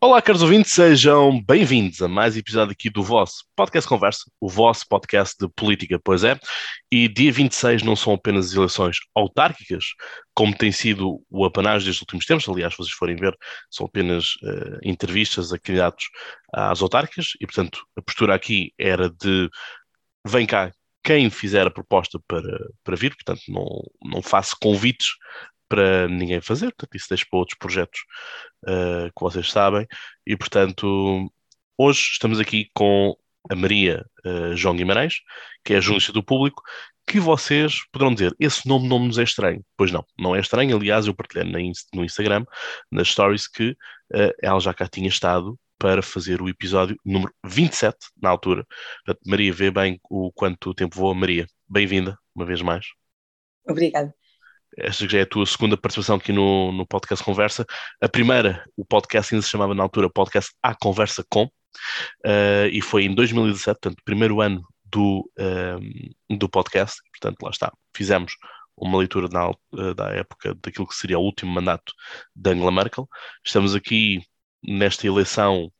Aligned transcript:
Olá, 0.00 0.22
caros 0.22 0.42
ouvintes, 0.42 0.72
sejam 0.74 1.42
bem-vindos 1.42 2.00
a 2.00 2.06
mais 2.06 2.36
um 2.36 2.38
episódio 2.38 2.70
aqui 2.70 2.88
do 2.88 3.02
vosso 3.02 3.42
Podcast 3.56 3.88
Conversa, 3.88 4.30
o 4.40 4.48
vosso 4.48 4.86
podcast 4.88 5.34
de 5.40 5.48
política, 5.48 5.98
pois 5.98 6.22
é. 6.22 6.38
E 6.88 7.08
dia 7.08 7.32
26 7.32 7.82
não 7.82 7.96
são 7.96 8.12
apenas 8.12 8.46
as 8.46 8.54
eleições 8.54 8.98
autárquicas, 9.12 9.86
como 10.32 10.56
tem 10.56 10.70
sido 10.70 11.20
o 11.28 11.44
apanagem 11.44 11.84
destes 11.84 12.02
últimos 12.02 12.26
tempos, 12.26 12.48
aliás, 12.48 12.74
se 12.74 12.78
vocês 12.78 12.94
forem 12.94 13.16
ver, 13.16 13.36
são 13.68 13.86
apenas 13.86 14.36
uh, 14.36 14.78
entrevistas 14.84 15.52
a 15.52 15.58
candidatos 15.58 16.04
às 16.54 16.80
autárquicas, 16.80 17.32
e 17.40 17.46
portanto 17.46 17.84
a 17.96 18.02
postura 18.02 18.36
aqui 18.36 18.72
era 18.78 19.10
de 19.10 19.50
vem 20.24 20.46
cá 20.46 20.70
quem 21.02 21.28
fizer 21.28 21.66
a 21.66 21.72
proposta 21.72 22.20
para, 22.28 22.68
para 22.84 22.94
vir, 22.94 23.16
portanto 23.16 23.42
não, 23.48 23.66
não 24.04 24.22
faço 24.22 24.56
convites 24.60 25.08
para 25.68 26.08
ninguém 26.08 26.40
fazer, 26.40 26.66
portanto, 26.66 26.96
isso 26.96 27.06
deixa 27.08 27.26
para 27.30 27.38
outros 27.38 27.58
projetos 27.58 28.00
uh, 28.64 29.06
que 29.06 29.20
vocês 29.20 29.50
sabem, 29.50 29.86
e 30.26 30.36
portanto, 30.36 31.30
hoje 31.76 32.00
estamos 32.12 32.40
aqui 32.40 32.70
com 32.74 33.16
a 33.50 33.54
Maria 33.54 34.04
uh, 34.24 34.56
João 34.56 34.76
Guimarães, 34.76 35.16
que 35.64 35.74
é 35.74 35.78
a 35.78 35.80
jornalista 35.80 36.12
do 36.12 36.22
público, 36.22 36.62
que 37.06 37.18
vocês 37.18 37.80
poderão 37.90 38.12
dizer, 38.12 38.34
esse 38.38 38.68
nome 38.68 38.86
não 38.86 38.98
nos 38.98 39.18
é 39.18 39.22
estranho. 39.22 39.64
Pois 39.76 39.90
não, 39.90 40.04
não 40.18 40.36
é 40.36 40.40
estranho, 40.40 40.76
aliás, 40.76 41.06
eu 41.06 41.14
partilhei 41.14 41.50
no 41.94 42.04
Instagram, 42.04 42.44
nas 42.92 43.08
stories, 43.08 43.48
que 43.48 43.70
uh, 43.70 44.32
ela 44.42 44.60
já 44.60 44.74
cá 44.74 44.86
tinha 44.86 45.08
estado 45.08 45.58
para 45.78 46.02
fazer 46.02 46.42
o 46.42 46.48
episódio 46.48 46.98
número 47.04 47.32
27, 47.46 47.96
na 48.20 48.28
altura. 48.28 48.66
Portanto, 49.04 49.22
Maria, 49.26 49.52
vê 49.52 49.70
bem 49.70 49.98
o 50.10 50.30
quanto 50.32 50.74
tempo 50.74 50.96
voa. 50.96 51.14
Maria, 51.14 51.46
bem-vinda, 51.68 52.18
uma 52.34 52.44
vez 52.44 52.60
mais. 52.60 52.86
Obrigada. 53.66 54.12
Esta 54.80 55.08
já 55.08 55.18
é 55.18 55.22
a 55.22 55.26
tua 55.26 55.44
segunda 55.44 55.76
participação 55.76 56.16
aqui 56.16 56.32
no, 56.32 56.70
no 56.72 56.86
podcast 56.86 57.24
Conversa. 57.24 57.66
A 58.00 58.08
primeira, 58.08 58.64
o 58.76 58.84
podcast 58.84 59.34
ainda 59.34 59.42
se 59.42 59.50
chamava 59.50 59.74
na 59.74 59.82
altura 59.82 60.08
Podcast 60.08 60.52
A 60.62 60.74
Conversa 60.74 61.24
Com, 61.28 61.44
uh, 61.44 62.68
e 62.70 62.80
foi 62.80 63.04
em 63.04 63.14
2017, 63.14 63.78
portanto, 63.80 64.02
primeiro 64.04 64.40
ano 64.40 64.62
do, 64.84 65.28
uh, 65.38 66.36
do 66.36 66.48
podcast. 66.48 67.00
Portanto, 67.10 67.42
lá 67.42 67.50
está, 67.50 67.72
fizemos 67.94 68.34
uma 68.76 68.98
leitura 68.98 69.28
na, 69.28 69.50
uh, 69.50 69.94
da 69.94 70.10
época 70.10 70.54
daquilo 70.62 70.86
que 70.86 70.94
seria 70.94 71.18
o 71.18 71.22
último 71.22 71.52
mandato 71.52 71.92
de 72.34 72.50
Angela 72.50 72.70
Merkel. 72.70 73.08
Estamos 73.44 73.74
aqui 73.74 74.22
nesta 74.62 75.06
eleição 75.06 75.72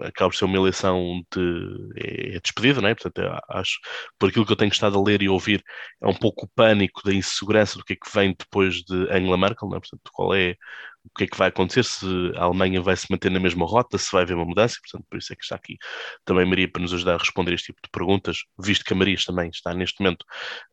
acaba 0.00 0.30
por 0.30 0.36
ser 0.36 0.44
uma 0.46 0.56
eleição 0.56 1.22
de 1.34 1.92
é, 1.96 2.36
é 2.36 2.40
despedida, 2.40 2.80
não 2.80 2.88
é? 2.88 2.94
Portanto, 2.94 3.20
acho, 3.48 3.78
por 4.18 4.28
aquilo 4.30 4.46
que 4.46 4.52
eu 4.52 4.56
tenho 4.56 4.70
estado 4.72 4.98
a 4.98 5.02
ler 5.02 5.22
e 5.22 5.28
ouvir, 5.28 5.62
é 6.02 6.06
um 6.08 6.14
pouco 6.14 6.46
o 6.46 6.48
pânico 6.54 7.02
da 7.04 7.12
insegurança 7.14 7.78
do 7.78 7.84
que 7.84 7.94
é 7.94 7.96
que 7.96 8.10
vem 8.14 8.34
depois 8.38 8.76
de 8.82 8.94
Angela 9.10 9.36
Merkel, 9.38 9.68
não 9.68 9.76
é? 9.76 9.80
Portanto, 9.80 10.10
qual 10.12 10.34
é 10.34 10.56
o 11.04 11.10
que 11.18 11.24
é 11.24 11.26
que 11.26 11.36
vai 11.36 11.48
acontecer, 11.48 11.84
se 11.84 12.06
a 12.36 12.44
Alemanha 12.44 12.80
vai 12.80 12.96
se 12.96 13.10
manter 13.10 13.30
na 13.30 13.40
mesma 13.40 13.66
rota, 13.66 13.98
se 13.98 14.10
vai 14.12 14.22
haver 14.22 14.34
uma 14.36 14.44
mudança, 14.44 14.76
portanto, 14.82 15.06
por 15.10 15.18
isso 15.18 15.32
é 15.32 15.36
que 15.36 15.42
está 15.42 15.56
aqui 15.56 15.76
também 16.24 16.46
Maria 16.46 16.70
para 16.70 16.82
nos 16.82 16.94
ajudar 16.94 17.14
a 17.14 17.18
responder 17.18 17.52
este 17.52 17.66
tipo 17.66 17.80
de 17.82 17.90
perguntas, 17.90 18.38
visto 18.58 18.84
que 18.84 18.92
a 18.92 18.96
Maria 18.96 19.16
também 19.26 19.50
está 19.50 19.74
neste 19.74 20.00
momento 20.00 20.24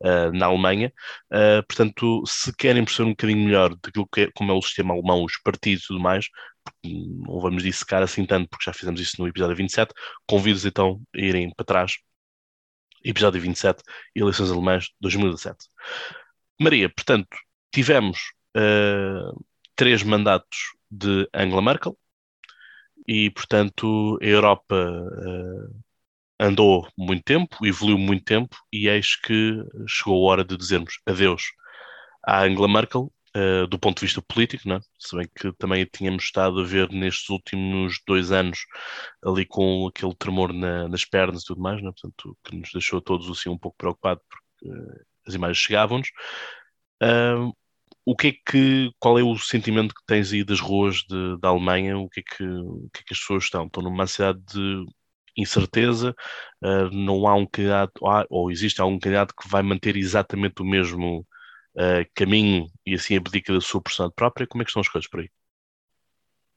uh, 0.04 0.32
na 0.34 0.46
Alemanha. 0.46 0.94
Uh, 1.32 1.66
portanto, 1.68 2.24
se 2.26 2.56
querem 2.56 2.86
perceber 2.86 3.08
um 3.08 3.12
bocadinho 3.12 3.46
melhor 3.46 3.76
daquilo 3.76 4.08
que 4.08 4.22
é, 4.22 4.32
como 4.34 4.52
é 4.52 4.56
o 4.56 4.62
sistema 4.62 4.94
alemão, 4.94 5.24
os 5.24 5.38
partidos 5.42 5.86
e 5.86 5.88
tudo 5.88 6.00
mais, 6.00 6.28
não 6.84 7.40
vamos 7.40 7.64
dissecar 7.64 8.02
assim 8.04 8.26
tanto, 8.26 8.50
porque 8.50 8.66
já 8.66 8.74
fizemos 8.74 9.02
isso 9.02 9.22
no 9.22 9.28
episódio 9.28 9.56
27. 9.56 9.94
Convido-os 10.28 10.66
então 10.66 11.02
a 11.16 11.20
irem 11.20 11.52
para 11.56 11.66
trás. 11.66 11.94
Episódio 13.04 13.40
27, 13.42 13.82
Eleições 14.16 14.52
Alemãs 14.52 14.90
2017. 15.00 15.58
Maria, 16.60 16.90
portanto, 16.90 17.30
tivemos 17.72 18.20
uh, 18.58 19.46
três 19.80 20.04
mandatos 20.04 20.74
de 20.92 21.26
Angela 21.34 21.62
Merkel 21.62 21.98
e, 23.08 23.30
portanto, 23.30 24.20
a 24.22 24.26
Europa 24.26 24.76
uh, 24.76 25.74
andou 26.38 26.86
muito 26.98 27.24
tempo, 27.24 27.66
evoluiu 27.66 27.98
muito 27.98 28.26
tempo 28.26 28.58
e 28.74 28.90
eis 28.90 29.16
que 29.16 29.54
chegou 29.88 30.28
a 30.28 30.32
hora 30.32 30.44
de 30.44 30.58
dizermos 30.58 31.00
adeus 31.06 31.44
à 32.28 32.44
Angela 32.44 32.68
Merkel 32.68 33.10
uh, 33.38 33.68
do 33.68 33.80
ponto 33.80 34.00
de 34.00 34.06
vista 34.08 34.22
político, 34.22 34.68
não 34.68 34.76
é? 34.76 34.80
se 35.00 35.16
bem 35.16 35.30
que 35.34 35.54
também 35.54 35.86
tínhamos 35.86 36.26
estado 36.26 36.60
a 36.60 36.66
ver 36.66 36.90
nestes 36.92 37.30
últimos 37.30 38.02
dois 38.06 38.34
anos 38.34 38.60
ali 39.26 39.46
com 39.46 39.88
aquele 39.88 40.14
tremor 40.16 40.52
na, 40.52 40.90
nas 40.90 41.06
pernas 41.06 41.44
e 41.44 41.46
tudo 41.46 41.62
mais, 41.62 41.82
não 41.82 41.92
é? 41.92 41.94
Portanto, 41.94 42.38
que 42.44 42.54
nos 42.54 42.70
deixou 42.74 43.00
todos 43.00 43.30
assim 43.30 43.50
um 43.50 43.58
pouco 43.58 43.78
preocupados 43.78 44.22
porque 44.30 44.78
uh, 44.78 45.06
as 45.26 45.36
imagens 45.36 45.58
chegavam-nos. 45.58 46.10
Uh, 47.02 47.56
o 48.06 48.16
que 48.16 48.28
é 48.28 48.32
que, 48.52 48.92
qual 49.00 49.20
é 49.20 49.24
o 49.24 49.38
sentimento 49.38 49.94
que 49.94 50.06
tens 50.06 50.34
aí 50.34 50.44
das 50.44 50.60
ruas 50.60 50.98
de, 51.08 51.40
da 51.40 51.50
Alemanha? 51.50 51.98
O 51.98 52.10
que, 52.10 52.22
é 52.22 52.24
que, 52.24 52.44
o 52.44 52.90
que 52.94 53.02
é 53.02 53.04
que 53.06 53.14
as 53.14 53.20
pessoas 53.20 53.44
estão? 53.44 53.66
Estão 53.66 53.84
numa 53.84 54.08
cidade 54.08 54.40
de 54.52 54.86
incerteza, 55.38 56.16
uh, 56.64 56.90
não 56.92 57.28
há 57.28 57.36
um 57.36 57.46
candidato, 57.46 58.02
ou 58.30 58.52
existe 58.52 58.82
algum 58.82 59.00
candidato 59.00 59.34
que 59.36 59.48
vai 59.48 59.62
manter 59.62 59.96
exatamente 59.96 60.62
o 60.62 60.66
mesmo 60.66 61.26
uh, 61.76 62.06
caminho 62.14 62.68
e 62.86 62.96
assim 62.96 63.16
abdica 63.16 63.54
da 63.54 63.62
sua 63.62 63.82
personalidade 63.82 64.16
própria? 64.16 64.48
Como 64.48 64.62
é 64.62 64.66
que 64.66 64.70
estão 64.70 64.82
as 64.82 64.90
coisas 64.90 65.10
por 65.10 65.22
aí? 65.22 65.30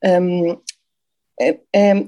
Um, 0.04 0.60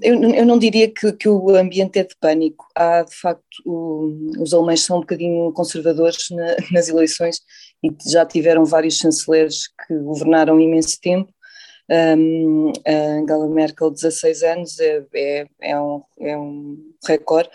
eu, 0.03 0.23
eu, 0.35 0.47
não 0.47 0.59
diria 0.59 0.89
que, 0.89 1.13
que, 1.13 1.29
o 1.29 1.51
ambiente 1.57 1.99
é 1.99 2.05
de 2.05 2.15
pânico. 2.21 2.67
Há, 2.75 3.03
de 3.03 3.15
facto, 3.15 3.43
o, 3.65 4.31
os 4.41 4.53
alemães 4.53 4.83
são 4.83 4.99
um 4.99 5.01
bocadinho 5.01 5.53
conservadores 5.53 6.31
na, 6.31 6.57
nas 6.73 6.89
eleições 6.89 7.41
e 7.83 7.91
já 8.11 8.25
tiveram 8.27 8.65
vários 8.65 8.97
chanceleres 8.97 9.69
que 9.87 9.95
governaram 9.99 10.61
imenso 10.61 11.01
tempo. 11.01 11.33
Um, 11.91 12.73
a 12.87 12.91
Angela 12.91 13.49
Merkel, 13.49 13.91
16 13.91 14.43
anos, 14.43 14.81
é, 14.81 15.05
é, 15.15 15.47
é 15.61 15.81
um, 15.81 16.03
é 16.21 16.37
um 16.39 16.95
recorde. 17.07 17.51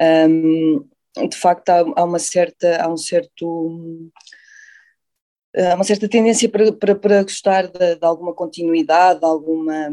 Um, 0.00 0.84
de 1.28 1.36
facto, 1.36 1.68
há, 1.70 1.80
há, 1.96 2.04
uma 2.04 2.18
certa, 2.18 2.82
há 2.82 2.88
um 2.88 2.96
certo 2.96 4.10
há 5.56 5.74
uma 5.74 5.84
certa 5.84 6.08
tendência 6.08 6.48
para, 6.48 6.72
para, 6.72 6.94
para 6.94 7.22
gostar 7.22 7.66
de, 7.66 7.96
de 7.96 8.04
alguma 8.04 8.34
continuidade, 8.34 9.20
de 9.20 9.26
alguma 9.26 9.90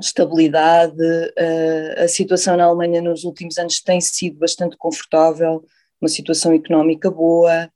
estabilidade. 0.00 0.96
Uh, 1.00 2.02
a 2.04 2.08
situação 2.08 2.56
na 2.56 2.64
Alemanha 2.64 3.00
nos 3.00 3.24
últimos 3.24 3.58
anos 3.58 3.80
tem 3.80 4.00
sido 4.00 4.38
bastante 4.38 4.76
confortável, 4.76 5.64
uma 6.00 6.08
situação 6.08 6.52
económica 6.52 7.10
boa, 7.10 7.70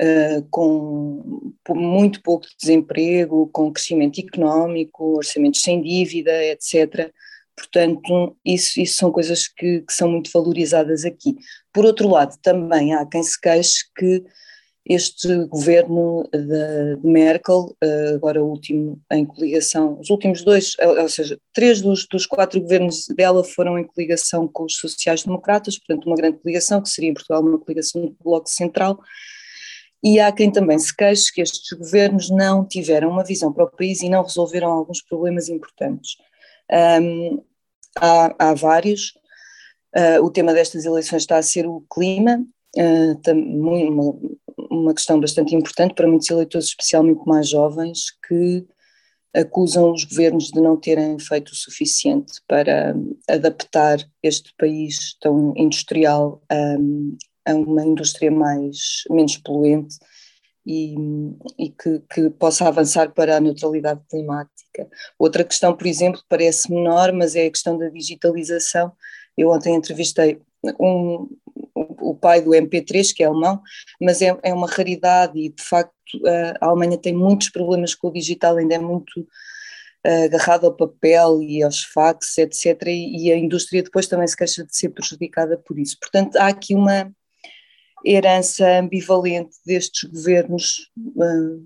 uh, 0.00 0.46
com 0.50 1.52
muito 1.70 2.22
pouco 2.22 2.46
desemprego, 2.60 3.48
com 3.52 3.72
crescimento 3.72 4.20
económico, 4.20 5.16
orçamentos 5.16 5.60
sem 5.62 5.82
dívida, 5.82 6.32
etc. 6.44 7.10
Portanto, 7.56 8.36
isso, 8.44 8.80
isso 8.80 8.96
são 8.96 9.10
coisas 9.10 9.48
que, 9.48 9.80
que 9.80 9.92
são 9.92 10.10
muito 10.10 10.30
valorizadas 10.32 11.04
aqui. 11.04 11.36
Por 11.72 11.84
outro 11.84 12.08
lado, 12.08 12.36
também 12.42 12.94
há 12.94 13.06
quem 13.06 13.22
se 13.22 13.40
queixe 13.40 13.84
que 13.96 14.22
este 14.88 15.46
governo 15.46 16.28
de, 16.32 16.96
de 16.96 17.06
Merkel, 17.08 17.76
eh, 17.82 18.12
agora 18.14 18.42
o 18.42 18.48
último 18.48 19.00
em 19.10 19.24
coligação, 19.24 19.98
os 19.98 20.10
últimos 20.10 20.44
dois, 20.44 20.74
eh, 20.78 20.86
ou 20.86 21.08
seja, 21.08 21.36
três 21.52 21.80
dos, 21.82 22.06
dos 22.06 22.24
quatro 22.24 22.60
governos 22.60 23.06
dela 23.08 23.42
foram 23.42 23.76
em 23.76 23.84
coligação 23.84 24.46
com 24.46 24.64
os 24.64 24.76
sociais-democratas, 24.76 25.76
portanto 25.76 26.06
uma 26.06 26.14
grande 26.16 26.38
coligação, 26.38 26.80
que 26.80 26.88
seria 26.88 27.10
em 27.10 27.14
Portugal 27.14 27.42
uma 27.42 27.58
coligação 27.58 28.02
do 28.02 28.16
Bloco 28.22 28.48
Central, 28.48 29.00
e 30.04 30.20
há 30.20 30.30
quem 30.30 30.52
também 30.52 30.78
se 30.78 30.94
queixe 30.94 31.32
que 31.32 31.40
estes 31.40 31.76
governos 31.76 32.30
não 32.30 32.64
tiveram 32.64 33.10
uma 33.10 33.24
visão 33.24 33.52
para 33.52 33.64
o 33.64 33.70
país 33.70 34.02
e 34.02 34.08
não 34.08 34.22
resolveram 34.22 34.70
alguns 34.70 35.02
problemas 35.02 35.48
importantes. 35.48 36.16
Um, 37.02 37.42
há, 37.98 38.34
há, 38.38 38.54
vários, 38.54 39.14
uh, 39.96 40.22
o 40.22 40.30
tema 40.30 40.54
destas 40.54 40.84
eleições 40.84 41.22
está 41.22 41.38
a 41.38 41.42
ser 41.42 41.66
o 41.66 41.84
clima, 41.92 42.44
uh, 42.76 43.20
tam, 43.22 43.34
uma 44.80 44.94
questão 44.94 45.20
bastante 45.20 45.54
importante 45.54 45.94
para 45.94 46.08
muitos 46.08 46.30
eleitores, 46.30 46.68
especialmente 46.68 47.26
mais 47.26 47.48
jovens, 47.48 48.06
que 48.26 48.66
acusam 49.34 49.92
os 49.92 50.04
governos 50.04 50.46
de 50.46 50.60
não 50.60 50.76
terem 50.76 51.18
feito 51.18 51.50
o 51.50 51.56
suficiente 51.56 52.40
para 52.48 52.94
adaptar 53.28 53.98
este 54.22 54.54
país 54.58 55.14
tão 55.20 55.52
industrial 55.56 56.42
a, 56.50 57.50
a 57.52 57.54
uma 57.54 57.84
indústria 57.84 58.30
mais, 58.30 59.04
menos 59.10 59.36
poluente 59.36 59.96
e, 60.66 60.94
e 61.58 61.70
que, 61.70 62.00
que, 62.12 62.30
possa 62.30 62.66
avançar 62.66 63.12
para 63.12 63.36
a 63.36 63.40
neutralidade 63.40 64.00
climática. 64.10 64.88
Outra 65.18 65.44
questão, 65.44 65.76
por 65.76 65.86
exemplo, 65.86 66.20
parece 66.28 66.72
menor, 66.72 67.12
mas 67.12 67.36
é 67.36 67.46
a 67.46 67.50
questão 67.50 67.76
da 67.78 67.88
digitalização. 67.88 68.90
Eu 69.36 69.50
ontem 69.50 69.74
entrevistei 69.74 70.40
um, 70.80 71.28
o 72.00 72.14
pai 72.14 72.40
do 72.40 72.50
MP3, 72.50 73.14
que 73.14 73.22
é 73.22 73.26
alemão, 73.26 73.60
mas 74.00 74.22
é, 74.22 74.36
é 74.42 74.52
uma 74.52 74.66
raridade 74.66 75.38
e 75.38 75.50
de 75.50 75.62
facto 75.62 75.92
a 76.60 76.66
Alemanha 76.66 76.96
tem 76.96 77.12
muitos 77.12 77.50
problemas 77.50 77.94
com 77.94 78.08
o 78.08 78.12
digital, 78.12 78.56
ainda 78.56 78.74
é 78.74 78.78
muito 78.78 79.26
agarrado 80.24 80.66
ao 80.66 80.74
papel 80.74 81.42
e 81.42 81.62
aos 81.62 81.82
fax, 81.82 82.38
etc. 82.38 82.80
E, 82.86 83.32
a 83.32 83.36
indústria 83.36 83.82
depois 83.82 84.06
também 84.06 84.26
se 84.26 84.36
queixa 84.36 84.64
de 84.64 84.76
ser 84.76 84.90
prejudicada 84.90 85.58
por 85.58 85.78
isso. 85.78 85.96
Portanto, 86.00 86.36
há 86.36 86.46
aqui 86.46 86.74
uma 86.74 87.10
herança 88.04 88.78
ambivalente 88.78 89.56
destes 89.66 90.08
governos 90.08 90.90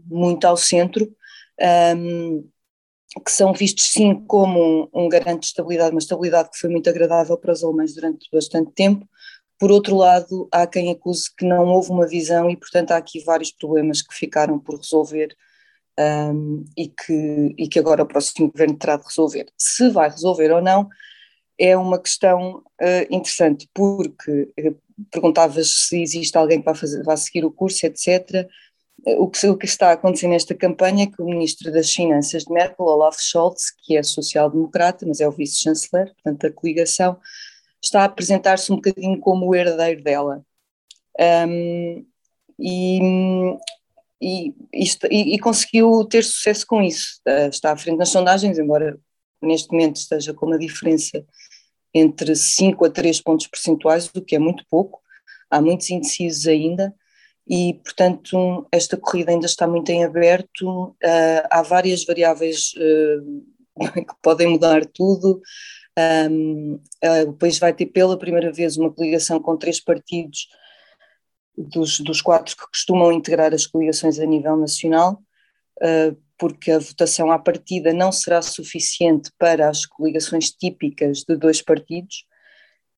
muito 0.08 0.46
ao 0.46 0.56
centro. 0.56 1.14
Um, 1.96 2.48
que 3.24 3.32
são 3.32 3.52
vistos 3.52 3.90
sim 3.90 4.24
como 4.26 4.88
um 4.94 5.08
garante 5.08 5.40
de 5.40 5.46
estabilidade, 5.46 5.90
uma 5.90 5.98
estabilidade 5.98 6.50
que 6.50 6.58
foi 6.58 6.70
muito 6.70 6.88
agradável 6.88 7.36
para 7.36 7.52
os 7.52 7.64
alemães 7.64 7.92
durante 7.92 8.28
bastante 8.32 8.70
tempo. 8.70 9.04
Por 9.60 9.70
outro 9.70 9.94
lado, 9.94 10.48
há 10.50 10.66
quem 10.66 10.90
acuse 10.90 11.28
que 11.36 11.44
não 11.44 11.66
houve 11.66 11.90
uma 11.90 12.08
visão 12.08 12.48
e, 12.48 12.56
portanto, 12.56 12.92
há 12.92 12.96
aqui 12.96 13.22
vários 13.22 13.52
problemas 13.52 14.00
que 14.00 14.14
ficaram 14.14 14.58
por 14.58 14.78
resolver 14.78 15.36
um, 16.32 16.64
e, 16.74 16.88
que, 16.88 17.54
e 17.58 17.68
que 17.68 17.78
agora 17.78 18.02
o 18.02 18.06
próximo 18.06 18.50
governo 18.50 18.78
terá 18.78 18.96
de 18.96 19.04
resolver. 19.04 19.52
Se 19.58 19.90
vai 19.90 20.08
resolver 20.08 20.50
ou 20.50 20.62
não, 20.62 20.88
é 21.58 21.76
uma 21.76 21.98
questão 21.98 22.62
uh, 22.80 23.06
interessante, 23.10 23.68
porque 23.74 24.50
uh, 24.58 24.74
perguntavas 25.10 25.88
se 25.88 26.00
existe 26.00 26.38
alguém 26.38 26.60
que 26.60 26.64
vai, 26.64 26.74
fazer, 26.74 27.04
seguir 27.18 27.44
o 27.44 27.52
curso, 27.52 27.84
etc. 27.84 28.48
O 29.18 29.28
que, 29.28 29.46
o 29.46 29.58
que, 29.58 29.66
está 29.66 29.90
a 29.90 29.92
acontecer 29.92 30.28
nesta 30.28 30.54
campanha 30.54 31.04
é 31.04 31.06
que 31.06 31.20
o 31.20 31.26
ministro 31.26 31.70
das 31.70 31.92
Finanças 31.92 32.44
de 32.44 32.52
Merkel, 32.52 32.86
Olaf 32.86 33.18
Scholz, 33.20 33.70
que 33.84 33.94
é 33.94 34.02
social-democrata, 34.02 35.04
mas 35.06 35.20
é 35.20 35.28
o 35.28 35.32
vice-chanceler, 35.32 36.14
portanto, 36.14 36.40
da 36.40 36.52
coligação, 36.52 37.18
está 37.82 38.02
a 38.02 38.04
apresentar-se 38.04 38.72
um 38.72 38.76
bocadinho 38.76 39.18
como 39.20 39.46
o 39.46 39.54
herdeiro 39.54 40.02
dela. 40.02 40.44
Um, 41.18 42.06
e, 42.58 43.00
e, 44.20 44.54
e, 44.72 45.34
e, 45.34 45.38
conseguiu 45.38 46.04
ter 46.04 46.22
sucesso 46.22 46.66
com 46.66 46.82
isso. 46.82 47.20
Está 47.50 47.72
à 47.72 47.76
frente 47.76 47.98
nas 47.98 48.10
sondagens, 48.10 48.58
embora 48.58 48.98
neste 49.42 49.72
momento 49.72 49.96
esteja 49.96 50.34
com 50.34 50.46
uma 50.46 50.58
diferença 50.58 51.24
entre 51.94 52.36
5 52.36 52.84
a 52.84 52.90
3 52.90 53.20
pontos 53.20 53.46
percentuais, 53.46 54.10
o 54.14 54.22
que 54.22 54.36
é 54.36 54.38
muito 54.38 54.64
pouco. 54.70 55.00
Há 55.50 55.60
muitos 55.60 55.90
indecisos 55.90 56.46
ainda 56.46 56.94
e, 57.48 57.74
portanto, 57.82 58.68
esta 58.70 58.96
corrida 58.96 59.32
ainda 59.32 59.46
está 59.46 59.66
muito 59.66 59.90
em 59.90 60.04
aberto. 60.04 60.90
Uh, 61.02 61.42
há 61.50 61.62
várias 61.62 62.04
variáveis 62.04 62.72
uh, 62.76 63.42
que 63.92 64.14
podem 64.22 64.46
mudar 64.46 64.86
tudo. 64.86 65.40
Um, 65.98 66.74
uh, 67.04 67.28
o 67.28 67.32
país 67.34 67.58
vai 67.58 67.74
ter 67.74 67.86
pela 67.86 68.18
primeira 68.18 68.52
vez 68.52 68.76
uma 68.76 68.92
coligação 68.92 69.40
com 69.40 69.56
três 69.56 69.80
partidos 69.80 70.48
dos, 71.56 72.00
dos 72.00 72.22
quatro 72.22 72.56
que 72.56 72.66
costumam 72.66 73.12
integrar 73.12 73.52
as 73.52 73.66
coligações 73.66 74.18
a 74.18 74.24
nível 74.24 74.56
nacional, 74.56 75.22
porque 76.38 76.70
a 76.70 76.78
votação 76.78 77.30
à 77.30 77.38
partida 77.38 77.92
não 77.92 78.10
será 78.10 78.40
suficiente 78.40 79.30
para 79.38 79.68
as 79.68 79.84
coligações 79.84 80.50
típicas 80.50 81.18
de 81.18 81.36
dois 81.36 81.60
partidos 81.60 82.24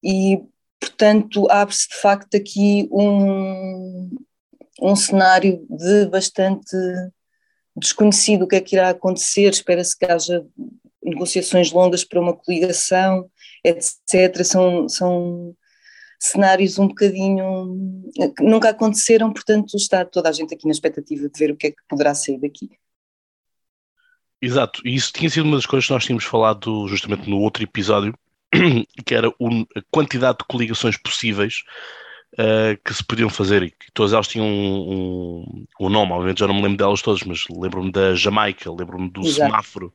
e, 0.02 0.40
portanto, 0.80 1.50
abre-se 1.50 1.88
de 1.88 1.96
facto 1.96 2.36
aqui 2.36 2.88
um, 2.92 4.10
um 4.80 4.96
cenário 4.96 5.64
de 5.68 6.06
bastante 6.06 6.76
desconhecido 7.76 8.42
o 8.42 8.48
que 8.48 8.56
é 8.56 8.60
que 8.60 8.76
irá 8.76 8.90
acontecer, 8.90 9.50
espera-se 9.50 9.96
que 9.96 10.04
haja 10.04 10.44
negociações 11.02 11.72
longas 11.72 12.04
para 12.04 12.20
uma 12.20 12.34
coligação, 12.34 13.30
etc. 13.64 14.44
São, 14.44 14.88
são 14.88 15.54
cenários 16.18 16.78
um 16.78 16.88
bocadinho 16.88 18.10
que 18.36 18.42
nunca 18.44 18.70
aconteceram, 18.70 19.32
portanto 19.32 19.76
está 19.76 20.04
toda 20.04 20.28
a 20.28 20.32
gente 20.32 20.54
aqui 20.54 20.66
na 20.66 20.72
expectativa 20.72 21.28
de 21.28 21.38
ver 21.38 21.50
o 21.50 21.56
que 21.56 21.68
é 21.68 21.70
que 21.70 21.82
poderá 21.88 22.14
sair 22.14 22.38
daqui. 22.38 22.70
Exato, 24.40 24.80
e 24.84 24.94
isso 24.94 25.12
tinha 25.12 25.30
sido 25.30 25.44
uma 25.44 25.56
das 25.56 25.66
coisas 25.66 25.86
que 25.86 25.92
nós 25.92 26.04
tínhamos 26.04 26.24
falado 26.24 26.88
justamente 26.88 27.28
no 27.28 27.38
outro 27.40 27.62
episódio, 27.62 28.12
que 29.06 29.14
era 29.14 29.28
a 29.28 29.82
quantidade 29.90 30.38
de 30.38 30.44
coligações 30.46 30.96
possíveis 30.96 31.62
uh, 32.34 32.78
que 32.84 32.94
se 32.94 33.04
podiam 33.04 33.28
fazer, 33.28 33.62
e 33.62 33.70
que 33.70 33.90
todas 33.92 34.12
elas 34.12 34.28
tinham 34.28 34.46
um, 34.46 35.44
um, 35.80 35.86
um, 35.86 35.88
nome, 35.88 36.12
obviamente 36.12 36.40
já 36.40 36.46
não 36.46 36.54
me 36.54 36.62
lembro 36.62 36.78
delas 36.78 37.02
todas, 37.02 37.22
mas 37.22 37.44
lembro-me 37.50 37.90
da 37.90 38.14
Jamaica, 38.14 38.70
lembro-me 38.70 39.10
do 39.10 39.22
Exato. 39.22 39.34
semáforo, 39.34 39.92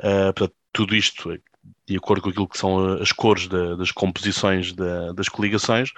uh, 0.00 0.32
portanto, 0.34 0.54
tudo 0.72 0.94
isto 0.94 1.38
de 1.86 1.96
acordo 1.96 2.22
com 2.22 2.30
aquilo 2.30 2.48
que 2.48 2.58
são 2.58 2.94
as 2.94 3.12
cores 3.12 3.46
da, 3.46 3.76
das 3.76 3.92
composições 3.92 4.72
da, 4.72 5.12
das 5.12 5.28
coligações, 5.28 5.90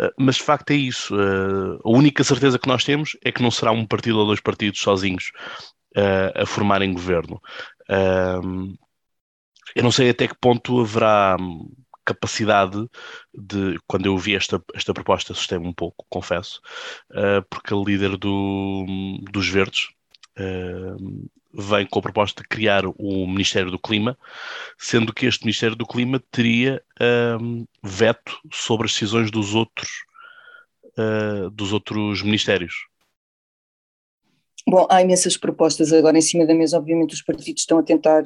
uh, 0.00 0.12
mas 0.18 0.36
de 0.36 0.42
facto 0.42 0.70
é 0.70 0.74
isso. 0.74 1.14
a 1.14 1.88
única 1.88 2.22
certeza 2.22 2.58
que 2.58 2.68
nós 2.68 2.84
temos 2.84 3.16
é 3.24 3.32
que 3.32 3.42
não 3.42 3.50
será 3.50 3.72
um 3.72 3.86
partido 3.86 4.18
ou 4.18 4.26
dois 4.26 4.40
partidos 4.40 4.80
sozinhos 4.80 5.32
a 6.34 6.46
formarem 6.46 6.92
governo. 6.92 7.40
eu 9.74 9.82
não 9.82 9.90
sei 9.90 10.10
até 10.10 10.28
que 10.28 10.38
ponto 10.38 10.80
haverá 10.80 11.36
capacidade 12.08 12.88
de, 13.34 13.78
quando 13.86 14.06
eu 14.06 14.16
vi 14.16 14.34
esta, 14.34 14.62
esta 14.74 14.94
proposta, 14.94 15.32
assustei-me 15.32 15.66
um 15.66 15.72
pouco, 15.74 16.06
confesso, 16.08 16.60
uh, 17.10 17.42
porque 17.50 17.74
a 17.74 17.76
líder 17.76 18.16
do, 18.16 18.86
dos 19.30 19.48
Verdes 19.48 19.88
uh, 20.38 21.30
vem 21.52 21.86
com 21.86 21.98
a 21.98 22.02
proposta 22.02 22.42
de 22.42 22.48
criar 22.48 22.86
o 22.86 23.26
Ministério 23.26 23.70
do 23.70 23.78
Clima, 23.78 24.16
sendo 24.78 25.12
que 25.12 25.26
este 25.26 25.44
Ministério 25.44 25.76
do 25.76 25.86
Clima 25.86 26.22
teria 26.30 26.82
uh, 27.00 27.68
veto 27.82 28.38
sobre 28.50 28.86
as 28.86 28.92
decisões 28.92 29.30
dos 29.30 29.54
outros, 29.54 29.88
dos 31.52 31.72
outros 31.72 32.22
ministérios. 32.22 32.74
Bom, 34.66 34.84
há 34.90 35.00
imensas 35.00 35.36
propostas 35.36 35.92
agora 35.92 36.18
em 36.18 36.20
cima 36.20 36.44
da 36.44 36.52
mesa, 36.54 36.76
obviamente 36.76 37.14
os 37.14 37.22
partidos 37.22 37.62
estão 37.62 37.78
a 37.78 37.84
tentar 37.84 38.24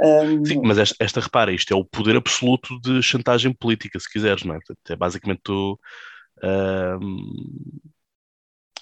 um... 0.00 0.44
Sim, 0.44 0.60
mas 0.62 0.78
esta, 0.78 0.96
esta, 1.00 1.20
repara, 1.20 1.52
isto 1.52 1.72
é 1.72 1.76
o 1.76 1.84
poder 1.84 2.16
absoluto 2.16 2.80
de 2.80 3.02
chantagem 3.02 3.52
política, 3.52 3.98
se 3.98 4.10
quiseres, 4.10 4.44
não 4.44 4.54
é? 4.54 4.58
É 4.88 4.96
basicamente 4.96 5.50
um, 5.50 5.76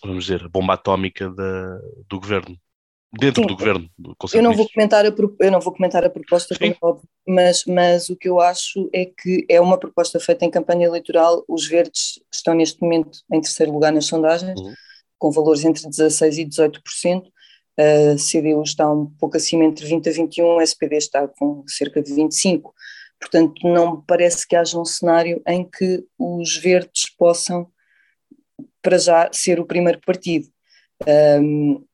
vamos 0.05 0.25
dizer, 0.25 0.45
a 0.45 0.49
bomba 0.49 0.75
atómica 0.75 1.31
da, 1.31 1.79
do 2.09 2.21
governo. 2.21 2.57
Dentro 3.19 3.43
Sim, 3.43 3.49
do 3.49 3.57
governo. 3.57 3.89
Do 3.97 4.17
eu, 4.35 4.43
não 4.43 4.53
vou 4.53 4.69
comentar 4.69 5.07
a, 5.07 5.15
eu 5.41 5.51
não 5.53 5.61
vou 5.61 5.73
comentar 5.73 6.05
a 6.05 6.11
proposta, 6.11 6.55
é 6.61 6.77
óbvio, 6.83 7.09
mas, 7.27 7.65
mas 7.67 8.11
o 8.11 8.17
que 8.17 8.29
eu 8.29 8.41
acho 8.41 8.91
é 8.93 9.07
que 9.07 9.47
é 9.49 9.61
uma 9.61 9.79
proposta 9.79 10.21
feita 10.21 10.45
em 10.45 10.51
campanha 10.51 10.87
eleitoral. 10.87 11.45
Os 11.49 11.67
verdes 11.67 12.21
estão 12.31 12.53
neste 12.53 12.83
momento 12.83 13.21
em 13.33 13.41
terceiro 13.41 13.73
lugar 13.73 13.93
nas 13.93 14.07
sondagens, 14.07 14.61
uhum. 14.61 14.75
com 15.19 15.31
valores 15.31 15.65
entre 15.65 15.83
16% 15.85 16.37
e 16.37 16.47
18% 16.47 17.23
a 17.79 18.17
CDU 18.17 18.63
está 18.63 18.91
um 18.91 19.07
pouco 19.19 19.37
acima 19.37 19.65
entre 19.65 19.87
20 19.87 20.09
a 20.09 20.13
21, 20.13 20.59
a 20.59 20.63
SPD 20.63 20.97
está 20.97 21.29
com 21.29 21.63
cerca 21.67 22.03
de 22.03 22.13
25. 22.15 22.75
Portanto, 23.21 23.55
não 23.65 23.97
me 23.97 24.03
parece 24.07 24.47
que 24.47 24.57
haja 24.57 24.79
um 24.79 24.85
cenário 24.85 25.43
em 25.47 25.69
que 25.69 26.05
os 26.19 26.57
verdes 26.57 27.11
possam, 27.17 27.69
para 28.83 28.99
já, 28.99 29.29
ser 29.33 29.59
o 29.61 29.67
primeiro 29.67 30.01
partido. 30.01 30.49
Um, 31.07 31.85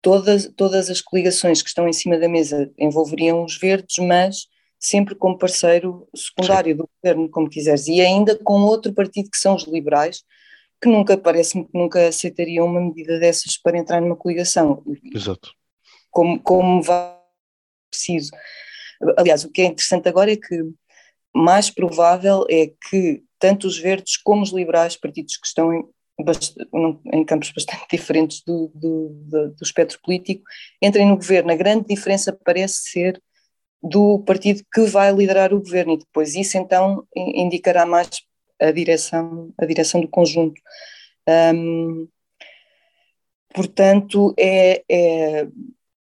todas, 0.00 0.50
todas 0.56 0.90
as 0.90 1.00
coligações 1.00 1.62
que 1.62 1.68
estão 1.68 1.88
em 1.88 1.92
cima 1.92 2.18
da 2.18 2.28
mesa 2.28 2.70
envolveriam 2.78 3.44
os 3.44 3.58
verdes, 3.58 3.98
mas 3.98 4.46
sempre 4.78 5.14
como 5.14 5.38
parceiro 5.38 6.08
secundário 6.14 6.76
do 6.76 6.88
governo, 7.02 7.28
como 7.30 7.50
quiseres, 7.50 7.88
e 7.88 8.00
ainda 8.00 8.36
com 8.36 8.60
outro 8.62 8.92
partido 8.92 9.30
que 9.30 9.38
são 9.38 9.56
os 9.56 9.64
liberais, 9.64 10.22
que 10.80 10.88
nunca, 10.88 11.16
parece-me 11.16 11.64
que 11.64 11.76
nunca 11.76 12.08
aceitariam 12.08 12.66
uma 12.66 12.80
medida 12.80 13.18
dessas 13.18 13.56
para 13.56 13.78
entrar 13.78 14.00
numa 14.00 14.16
coligação. 14.16 14.82
Exato. 15.12 15.52
Como, 16.10 16.40
como 16.40 16.82
vai 16.82 17.18
preciso. 17.90 18.30
Aliás, 19.16 19.44
o 19.44 19.50
que 19.50 19.62
é 19.62 19.66
interessante 19.66 20.08
agora 20.08 20.32
é 20.32 20.36
que 20.36 20.62
mais 21.34 21.70
provável 21.70 22.44
é 22.50 22.72
que 22.88 23.22
tanto 23.38 23.66
os 23.66 23.78
verdes 23.78 24.16
como 24.16 24.42
os 24.42 24.52
liberais, 24.52 24.96
partidos 24.96 25.36
que 25.36 25.46
estão 25.46 25.72
em, 25.72 25.88
em 27.12 27.24
campos 27.24 27.50
bastante 27.54 27.86
diferentes 27.90 28.42
do, 28.44 28.70
do, 28.74 29.08
do, 29.24 29.48
do 29.50 29.62
espectro 29.62 29.98
político, 30.02 30.42
entrem 30.82 31.06
no 31.06 31.16
governo. 31.16 31.52
A 31.52 31.56
grande 31.56 31.86
diferença 31.86 32.36
parece 32.44 32.90
ser 32.90 33.22
do 33.80 34.18
partido 34.20 34.64
que 34.72 34.80
vai 34.82 35.12
liderar 35.12 35.54
o 35.54 35.60
governo 35.60 35.92
e 35.92 35.98
depois 35.98 36.34
isso 36.34 36.58
então 36.58 37.06
indicará 37.14 37.86
mais 37.86 38.08
a 38.60 38.70
direção, 38.70 39.52
a 39.58 39.66
direção 39.66 40.00
do 40.00 40.08
conjunto. 40.08 40.60
Um, 41.54 42.08
portanto, 43.54 44.34
é, 44.38 44.82
é, 44.88 45.48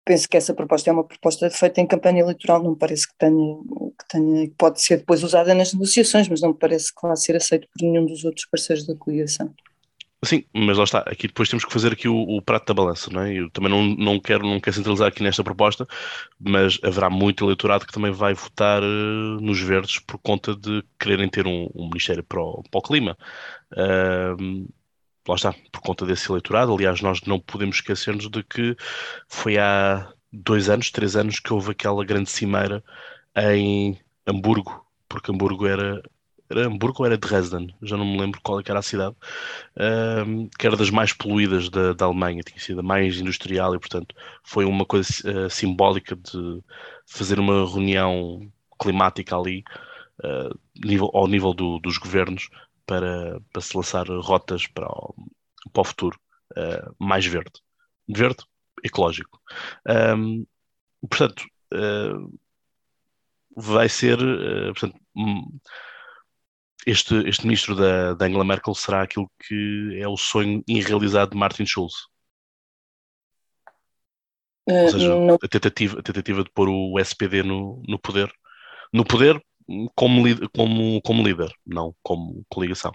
penso 0.03 0.29
que 0.29 0.38
essa 0.38 0.53
proposta 0.53 0.89
é 0.89 0.93
uma 0.93 1.03
proposta 1.03 1.50
feita 1.50 1.81
em 1.81 1.88
campanha 1.88 2.21
eleitoral, 2.21 2.62
não 2.62 2.71
me 2.71 2.77
parece 2.77 3.07
que 3.07 3.15
tenha, 3.17 3.57
que 4.00 4.07
tenha, 4.07 4.51
pode 4.57 4.81
ser 4.81 4.97
depois 4.97 5.24
usada 5.24 5.53
nas 5.53 5.74
negociações, 5.74 6.29
mas 6.29 6.41
não 6.41 6.50
me 6.50 6.57
parece 6.57 6.93
que 6.93 7.01
vá 7.01 7.15
ser 7.15 7.35
aceito 7.35 7.67
por 7.67 7.83
nenhum 7.83 8.05
dos 8.05 8.24
outros 8.24 8.45
parceiros 8.45 8.85
da 8.85 8.95
coligação. 8.95 9.53
Sim, 10.24 10.43
mas 10.53 10.77
lá 10.77 10.84
está, 10.86 11.00
aqui 11.00 11.27
depois 11.27 11.48
temos 11.50 11.63
que 11.63 11.72
fazer 11.72 11.93
aqui 11.93 12.07
o, 12.07 12.15
o, 12.15 12.41
prato 12.41 12.65
da 12.65 12.74
balança, 12.74 13.12
não 13.12 13.22
é? 13.22 13.34
Eu 13.34 13.50
também 13.51 13.69
não, 13.69 13.84
não, 13.84 14.19
quero, 14.19 14.43
não 14.43 14.60
quero 14.60 14.75
centralizar 14.75 15.07
aqui 15.07 15.22
nesta 15.22 15.43
proposta, 15.43 15.86
mas 16.39 16.79
haverá 16.84 17.10
muito 17.12 17.45
eleitorado 17.45 17.86
que 17.86 17.93
também 17.93 18.12
vai 18.12 18.34
votar 18.34 18.81
uh, 18.81 19.41
nos 19.41 19.60
verdes 19.62 20.00
por 20.00 20.17
conta 20.17 20.55
de 20.55 20.84
quererem 21.00 21.29
ter 21.29 21.45
um, 21.45 21.69
um 21.75 21.88
ministério 21.88 22.24
para 22.24 22.41
o, 22.41 22.63
para 22.63 22.79
o 22.79 22.81
clima. 22.81 23.15
Uh, 23.72 24.67
lá 25.27 25.36
está, 25.36 25.53
por 25.72 25.81
conta 25.81 26.05
desse 26.05 26.29
eleitorado. 26.31 26.74
Aliás, 26.74 27.01
nós 27.01 27.22
não 27.22 27.39
podemos 27.39 27.77
esquecer-nos 27.77 28.29
de 28.29 28.43
que 28.43 28.75
foi 29.27 29.57
há 29.57 30.12
dois 30.31 30.69
anos, 30.69 30.91
três 30.91 31.15
anos, 31.15 31.39
que 31.39 31.53
houve 31.53 31.72
aquela 31.72 32.03
grande 32.05 32.29
cimeira 32.29 32.84
em 33.38 34.00
Hamburgo, 34.27 34.86
porque 35.07 35.31
Hamburgo 35.31 35.67
era 35.67 36.01
era 36.49 36.67
Hamburgo 36.67 36.97
ou 36.99 37.05
era 37.05 37.17
Dresden, 37.17 37.75
já 37.81 37.97
não 37.97 38.05
me 38.05 38.19
lembro 38.19 38.39
qual 38.41 38.59
é 38.59 38.63
era 38.67 38.79
a 38.79 38.83
cidade, 38.83 39.15
que 40.57 40.67
era 40.67 40.77
das 40.77 40.89
mais 40.89 41.11
poluídas 41.11 41.69
da, 41.69 41.93
da, 41.93 42.05
Alemanha, 42.05 42.43
tinha 42.43 42.59
sido 42.59 42.79
a 42.79 42.83
mais 42.83 43.19
industrial 43.19 43.75
e, 43.75 43.79
portanto, 43.79 44.15
foi 44.43 44.65
uma 44.65 44.85
coisa 44.85 45.09
uh, 45.25 45.49
simbólica 45.49 46.15
de 46.15 46.61
fazer 47.05 47.39
uma 47.39 47.67
reunião 47.67 48.51
climática 48.79 49.35
ali, 49.35 49.63
uh, 50.23 50.57
nível, 50.75 51.09
ao 51.13 51.27
nível 51.27 51.53
do, 51.53 51.79
dos 51.79 51.97
governos, 51.97 52.49
para, 52.85 53.41
para 53.51 53.61
se 53.61 53.75
lançar 53.75 54.05
rotas 54.07 54.67
para 54.67 54.87
o, 54.87 55.15
para 55.73 55.81
o 55.81 55.85
futuro 55.85 56.19
mais 56.99 57.25
verde. 57.25 57.59
Verde, 58.07 58.45
ecológico. 58.83 59.41
Um, 60.15 60.45
portanto, 61.09 61.43
vai 63.57 63.89
ser, 63.89 64.17
portanto, 64.67 64.95
hum, 65.17 65.59
este, 66.86 67.15
este 67.27 67.46
ministro 67.46 67.75
da, 67.75 68.13
da 68.13 68.25
Angela 68.25 68.46
Merkel 68.46 68.75
será 68.75 69.01
aquilo 69.01 69.30
que 69.48 69.98
é 70.00 70.08
o 70.08 70.15
sonho 70.15 70.63
irrealizado 70.68 71.32
de 71.32 71.38
Martin 71.38 71.65
Schulz. 71.65 71.94
Uh, 74.68 74.84
Ou 74.84 74.89
seja, 74.89 75.13
a 75.44 75.48
tentativa, 75.48 76.00
a 76.00 76.04
tentativa 76.04 76.44
de 76.44 76.51
pôr 76.51 76.70
o 76.70 77.00
SPD 77.00 77.44
no, 77.44 77.82
no 77.88 78.00
poder, 78.00 78.32
no 78.94 79.06
poder 79.06 79.44
como, 79.96 80.24
como, 80.54 81.01
como 81.01 81.24
líder, 81.24 81.51
não 81.65 81.96
como 82.04 82.44
coligação. 82.50 82.92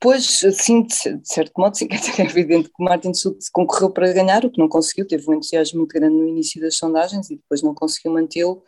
Pois, 0.00 0.42
sim, 0.52 0.82
de 0.82 0.94
certo 1.24 1.52
modo, 1.56 1.76
sim, 1.76 1.88
é 2.18 2.22
evidente 2.22 2.68
que 2.68 2.84
Martin 2.84 3.14
Schulz 3.14 3.48
concorreu 3.48 3.90
para 3.90 4.12
ganhar, 4.12 4.44
o 4.44 4.50
que 4.50 4.58
não 4.58 4.68
conseguiu, 4.68 5.06
teve 5.06 5.28
um 5.28 5.34
entusiasmo 5.34 5.78
muito 5.78 5.94
grande 5.94 6.14
no 6.14 6.28
início 6.28 6.60
das 6.60 6.76
sondagens 6.76 7.30
e 7.30 7.36
depois 7.36 7.62
não 7.62 7.74
conseguiu 7.74 8.12
mantê-lo. 8.12 8.62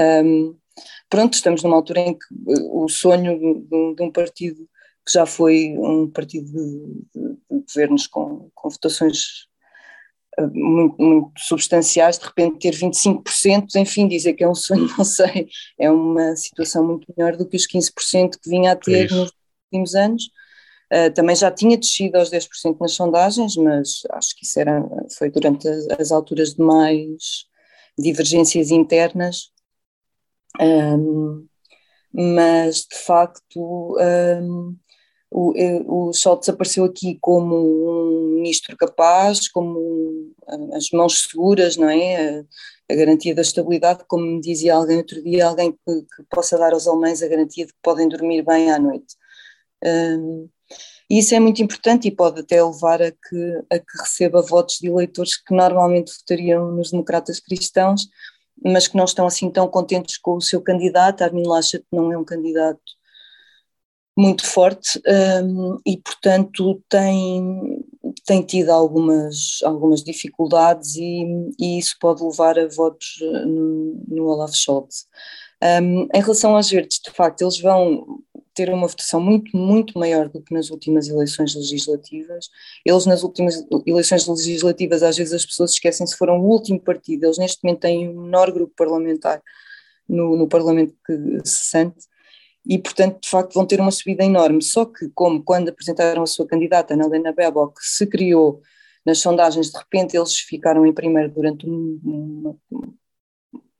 Um, 0.00 0.56
pronto, 1.08 1.34
estamos 1.34 1.62
numa 1.62 1.76
altura 1.76 2.00
em 2.00 2.14
que 2.14 2.26
eh, 2.48 2.62
o 2.70 2.88
sonho 2.88 3.38
de, 3.38 3.94
de 3.94 4.02
um 4.02 4.10
partido 4.10 4.68
que 5.04 5.12
já 5.12 5.24
foi 5.24 5.74
um 5.78 6.10
partido 6.10 6.46
de, 6.46 6.86
de, 7.14 7.28
de 7.50 7.64
governos 7.66 8.06
com, 8.06 8.50
com 8.54 8.68
votações 8.68 9.48
eh, 10.38 10.46
muito, 10.46 11.02
muito, 11.02 11.32
substanciais, 11.38 12.18
de 12.18 12.26
repente 12.26 12.58
ter 12.58 12.74
25%, 12.74 13.74
enfim, 13.76 14.06
dizer 14.06 14.34
que 14.34 14.44
é 14.44 14.48
um 14.48 14.54
sonho, 14.54 14.86
não 14.96 15.04
sei, 15.04 15.48
é 15.78 15.90
uma 15.90 16.36
situação 16.36 16.86
muito 16.86 17.06
melhor 17.16 17.36
do 17.36 17.48
que 17.48 17.56
os 17.56 17.66
15% 17.66 18.38
que 18.42 18.50
vinha 18.50 18.72
a 18.72 18.76
ter 18.76 19.10
é 19.10 19.14
nos 19.14 19.32
últimos 19.72 19.94
anos. 19.94 20.24
Uh, 20.90 21.12
também 21.12 21.36
já 21.36 21.50
tinha 21.50 21.76
descido 21.76 22.16
aos 22.16 22.30
10% 22.30 22.78
nas 22.80 22.92
sondagens, 22.92 23.56
mas 23.56 24.00
acho 24.10 24.34
que 24.34 24.46
isso 24.46 24.58
era, 24.58 24.82
foi 25.18 25.30
durante 25.30 25.68
as, 25.68 25.86
as 26.00 26.12
alturas 26.12 26.54
de 26.54 26.62
mais 26.62 27.44
divergências 27.98 28.70
internas 28.70 29.50
um, 30.60 31.46
mas 32.12 32.86
de 32.90 32.98
facto 32.98 33.96
um, 33.98 34.76
o, 35.30 36.08
o 36.08 36.12
Schultz 36.12 36.48
apareceu 36.48 36.84
aqui 36.84 37.18
como 37.20 37.54
um 37.54 38.34
ministro 38.36 38.76
capaz, 38.76 39.48
como 39.48 40.32
as 40.72 40.90
mãos 40.90 41.28
seguras, 41.28 41.76
não 41.76 41.88
é? 41.88 42.38
A, 42.38 42.44
a, 42.90 42.94
garantia 42.94 43.34
da 43.34 43.42
estabilidade, 43.42 44.04
como 44.08 44.24
me 44.24 44.40
dizia 44.40 44.74
alguém 44.74 44.96
outro 44.96 45.22
dia, 45.22 45.46
alguém 45.46 45.72
que, 45.72 46.02
que, 46.02 46.22
possa 46.30 46.56
dar 46.56 46.72
aos 46.72 46.86
alemães 46.86 47.22
a 47.22 47.28
garantia 47.28 47.66
de 47.66 47.72
que 47.72 47.78
podem 47.82 48.08
dormir 48.08 48.42
bem 48.42 48.70
à 48.70 48.78
noite. 48.78 49.14
Um, 49.84 50.48
isso 51.10 51.34
é 51.34 51.40
muito 51.40 51.62
importante 51.62 52.08
e 52.08 52.14
pode 52.14 52.40
até 52.40 52.62
levar 52.62 53.02
a 53.02 53.10
que, 53.10 53.62
a 53.70 53.78
que 53.78 53.98
receba 53.98 54.42
votos 54.42 54.76
de 54.76 54.88
eleitores 54.88 55.36
que 55.36 55.54
normalmente 55.54 56.12
votariam 56.18 56.70
nos 56.72 56.90
democratas 56.90 57.40
cristãos, 57.40 58.08
mas 58.64 58.88
que 58.88 58.96
não 58.96 59.04
estão 59.04 59.26
assim 59.26 59.50
tão 59.50 59.68
contentes 59.68 60.18
com 60.18 60.36
o 60.36 60.40
seu 60.40 60.60
candidato. 60.60 61.22
Armin 61.22 61.46
Laschet 61.46 61.84
não 61.92 62.12
é 62.12 62.18
um 62.18 62.24
candidato 62.24 62.80
muito 64.18 64.44
forte 64.44 65.00
um, 65.44 65.78
e, 65.86 65.96
portanto, 65.96 66.82
tem, 66.88 67.84
tem 68.26 68.42
tido 68.42 68.70
algumas, 68.70 69.60
algumas 69.62 70.02
dificuldades 70.02 70.96
e, 70.96 71.24
e 71.58 71.78
isso 71.78 71.96
pode 72.00 72.24
levar 72.24 72.58
a 72.58 72.66
votos 72.66 73.20
eh, 73.22 73.44
no, 73.44 74.02
no 74.08 74.26
Olaf 74.26 74.52
Scholz. 74.54 75.06
Um, 75.62 76.08
em 76.12 76.20
relação 76.20 76.56
aos 76.56 76.68
verdes, 76.68 76.98
de 76.98 77.12
facto, 77.12 77.42
eles 77.42 77.60
vão 77.60 78.20
ter 78.58 78.70
uma 78.70 78.88
votação 78.88 79.20
muito, 79.20 79.56
muito 79.56 79.96
maior 79.96 80.28
do 80.28 80.42
que 80.42 80.52
nas 80.52 80.68
últimas 80.68 81.06
eleições 81.06 81.54
legislativas. 81.54 82.48
Eles, 82.84 83.06
nas 83.06 83.22
últimas 83.22 83.64
eleições 83.86 84.26
legislativas, 84.26 85.04
às 85.04 85.16
vezes 85.16 85.32
as 85.32 85.46
pessoas 85.46 85.70
esquecem 85.70 86.04
se 86.04 86.16
foram 86.16 86.40
o 86.40 86.44
último 86.44 86.80
partido. 86.80 87.24
Eles, 87.24 87.38
neste 87.38 87.62
momento, 87.62 87.80
têm 87.82 88.08
o 88.08 88.20
menor 88.20 88.50
grupo 88.50 88.74
parlamentar 88.76 89.40
no, 90.08 90.36
no 90.36 90.48
Parlamento 90.48 90.92
que 91.06 91.14
se 91.44 91.70
sente 91.70 92.08
e, 92.66 92.78
portanto, 92.78 93.20
de 93.22 93.28
facto, 93.28 93.54
vão 93.54 93.64
ter 93.64 93.80
uma 93.80 93.92
subida 93.92 94.24
enorme. 94.24 94.60
Só 94.60 94.84
que, 94.84 95.08
como 95.14 95.40
quando 95.44 95.68
apresentaram 95.68 96.24
a 96.24 96.26
sua 96.26 96.44
candidata, 96.44 96.94
Ana 96.94 97.06
Helena 97.06 97.32
Baerbock, 97.32 97.74
se 97.80 98.08
criou 98.08 98.60
nas 99.06 99.20
sondagens, 99.20 99.70
de 99.70 99.78
repente 99.78 100.16
eles 100.16 100.34
ficaram 100.36 100.84
em 100.84 100.92
primeiro 100.92 101.32
durante 101.32 101.64
uma, 101.64 102.56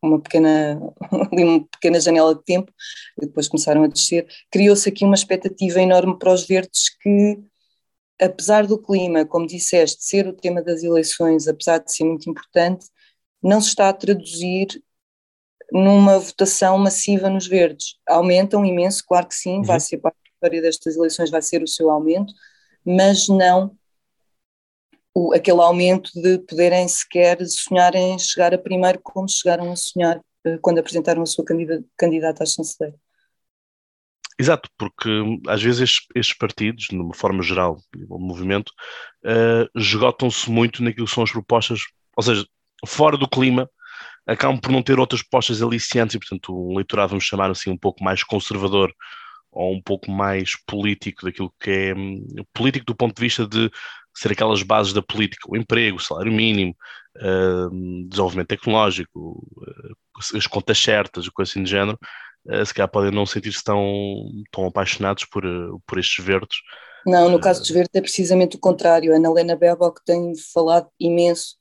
uma 0.02 0.20
pequena, 0.20 0.80
uma 1.32 1.64
pequena 1.68 2.00
janela 2.00 2.34
de 2.34 2.42
tempo, 2.44 2.72
depois 3.18 3.48
começaram 3.48 3.82
a 3.82 3.88
descer, 3.88 4.26
criou-se 4.50 4.88
aqui 4.88 5.04
uma 5.04 5.14
expectativa 5.14 5.80
enorme 5.80 6.18
para 6.18 6.32
os 6.32 6.46
verdes 6.46 6.90
que, 7.00 7.38
apesar 8.20 8.66
do 8.66 8.78
clima, 8.78 9.24
como 9.24 9.46
disseste, 9.46 10.04
ser 10.04 10.26
o 10.26 10.32
tema 10.32 10.62
das 10.62 10.82
eleições, 10.82 11.48
apesar 11.48 11.78
de 11.78 11.92
ser 11.92 12.04
muito 12.04 12.28
importante, 12.30 12.86
não 13.42 13.60
se 13.60 13.68
está 13.68 13.88
a 13.88 13.92
traduzir 13.92 14.82
numa 15.72 16.18
votação 16.18 16.78
massiva 16.78 17.28
nos 17.28 17.46
verdes. 17.46 17.96
Aumentam 18.08 18.64
imenso, 18.64 19.04
claro 19.06 19.28
que 19.28 19.34
sim, 19.34 19.58
uhum. 19.58 19.62
vai 19.62 19.80
ser 19.80 19.98
para 19.98 20.10
a 20.10 20.28
história 20.34 20.62
destas 20.62 20.96
eleições, 20.96 21.30
vai 21.30 21.42
ser 21.42 21.62
o 21.62 21.68
seu 21.68 21.90
aumento, 21.90 22.32
mas 22.84 23.28
não 23.28 23.77
o, 25.18 25.34
aquele 25.34 25.60
aumento 25.60 26.10
de 26.14 26.38
poderem 26.38 26.86
sequer 26.86 27.44
sonhar 27.46 27.94
em 27.96 28.18
chegar 28.18 28.54
a 28.54 28.58
primeiro 28.58 29.00
como 29.02 29.28
chegaram 29.28 29.72
a 29.72 29.76
sonhar 29.76 30.18
uh, 30.18 30.58
quando 30.62 30.78
apresentaram 30.78 31.22
a 31.22 31.26
sua 31.26 31.44
candidata, 31.96 32.44
a 32.44 32.46
chanceler. 32.46 32.94
Exato, 34.38 34.70
porque 34.78 35.08
hum, 35.08 35.40
às 35.48 35.60
vezes 35.60 35.80
estes, 35.80 36.06
estes 36.14 36.36
partidos, 36.36 36.84
de 36.84 36.96
uma 36.96 37.14
forma 37.14 37.42
geral, 37.42 37.80
o 38.08 38.18
movimento, 38.18 38.70
uh, 39.24 39.68
esgotam-se 39.78 40.48
muito 40.48 40.82
naquilo 40.82 41.06
que 41.06 41.12
são 41.12 41.24
as 41.24 41.32
propostas, 41.32 41.80
ou 42.16 42.22
seja, 42.22 42.46
fora 42.86 43.16
do 43.16 43.28
clima, 43.28 43.68
acabam 44.24 44.60
por 44.60 44.70
não 44.70 44.82
ter 44.82 45.00
outras 45.00 45.22
propostas 45.22 45.60
aliciantes 45.60 46.14
e, 46.14 46.18
portanto, 46.20 46.54
um 46.54 46.74
eleitorado, 46.74 47.10
vamos 47.10 47.24
chamar 47.24 47.50
assim, 47.50 47.70
um 47.70 47.78
pouco 47.78 48.04
mais 48.04 48.22
conservador 48.22 48.94
ou 49.50 49.74
um 49.74 49.82
pouco 49.82 50.10
mais 50.10 50.52
político 50.66 51.24
daquilo 51.24 51.52
que 51.60 51.70
é 51.70 51.94
um, 51.94 52.24
político 52.52 52.86
do 52.86 52.94
ponto 52.94 53.14
de 53.14 53.22
vista 53.22 53.46
de 53.46 53.70
ser 54.16 54.32
aquelas 54.32 54.62
bases 54.62 54.92
da 54.92 55.02
política, 55.02 55.48
o 55.48 55.56
emprego, 55.56 55.96
o 55.96 56.00
salário 56.00 56.32
mínimo, 56.32 56.74
uh, 57.16 58.08
desenvolvimento 58.08 58.48
tecnológico, 58.48 59.46
uh, 59.56 60.36
as 60.36 60.46
contas 60.46 60.78
certas, 60.78 61.28
coisas 61.28 61.52
assim 61.52 61.62
de 61.62 61.70
género, 61.70 61.98
uh, 62.46 62.66
se 62.66 62.74
calhar 62.74 62.90
podem 62.90 63.12
não 63.12 63.24
sentir-se 63.24 63.62
tão, 63.62 63.84
tão 64.50 64.66
apaixonados 64.66 65.24
por, 65.24 65.44
por 65.86 65.98
estes 65.98 66.24
verdes. 66.24 66.58
Não, 67.06 67.28
no 67.28 67.40
caso 67.40 67.60
dos 67.60 67.70
verdes 67.70 67.94
é 67.94 68.00
precisamente 68.00 68.56
o 68.56 68.60
contrário. 68.60 69.12
A 69.12 69.16
Ana 69.16 69.28
Helena 69.28 69.56
Baerbock 69.56 70.04
tem 70.04 70.32
falado 70.52 70.88
imenso 70.98 71.56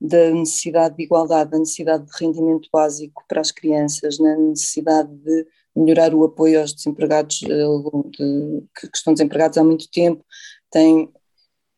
da 0.00 0.30
necessidade 0.30 0.96
de 0.96 1.02
igualdade, 1.02 1.50
da 1.50 1.58
necessidade 1.58 2.06
de 2.06 2.12
rendimento 2.18 2.68
básico 2.72 3.24
para 3.28 3.40
as 3.40 3.50
crianças, 3.50 4.18
na 4.18 4.36
necessidade 4.36 5.12
de 5.12 5.46
melhorar 5.78 6.14
o 6.14 6.24
apoio 6.24 6.60
aos 6.60 6.72
desempregados 6.72 7.36
de, 7.38 8.62
que 8.74 8.88
estão 8.94 9.12
desempregados 9.12 9.58
há 9.58 9.64
muito 9.64 9.88
tempo, 9.90 10.24
tem 10.70 11.10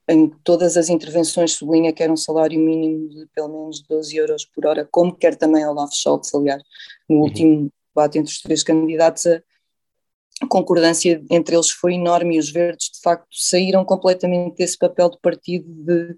em 0.09 0.29
todas 0.43 0.77
as 0.77 0.89
intervenções 0.89 1.53
sublinha 1.53 1.93
que 1.93 2.03
era 2.03 2.13
um 2.13 2.17
salário 2.17 2.59
mínimo 2.59 3.09
de 3.09 3.27
pelo 3.33 3.49
menos 3.49 3.81
12 3.83 4.17
euros 4.17 4.45
por 4.45 4.67
hora, 4.67 4.89
como 4.91 5.15
quer 5.15 5.37
também 5.37 5.65
Olaf 5.65 5.95
Scholz, 5.95 6.35
aliás, 6.35 6.63
no 7.09 7.17
uhum. 7.17 7.23
último 7.23 7.73
debate 7.95 8.19
entre 8.19 8.33
os 8.33 8.41
três 8.41 8.63
candidatos, 8.63 9.27
a 9.27 10.47
concordância 10.49 11.23
entre 11.31 11.55
eles 11.55 11.71
foi 11.71 11.95
enorme 11.95 12.37
e 12.37 12.39
os 12.39 12.51
verdes 12.51 12.91
de 12.93 13.01
facto 13.01 13.29
saíram 13.31 13.85
completamente 13.85 14.57
desse 14.57 14.77
papel 14.77 15.11
de 15.11 15.19
partido 15.21 15.67
de 15.69 16.17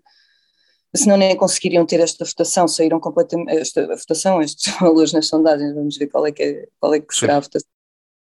senão 0.95 1.17
nem 1.17 1.37
conseguiriam 1.37 1.87
ter 1.87 2.01
esta 2.01 2.25
votação, 2.25 2.69
saíram 2.69 3.01
completamente, 3.01 3.57
esta 3.57 3.87
votação, 3.87 4.41
estes 4.43 4.73
valores 4.79 5.13
nas 5.13 5.27
sondagens, 5.27 5.75
vamos 5.75 5.97
ver 5.97 6.07
qual 6.09 6.27
é 6.27 6.33
que, 6.33 6.43
é, 6.43 6.69
qual 6.79 6.95
é 6.95 7.01
que 7.01 7.15
será 7.15 7.37
a 7.37 7.41
votação. 7.41 7.72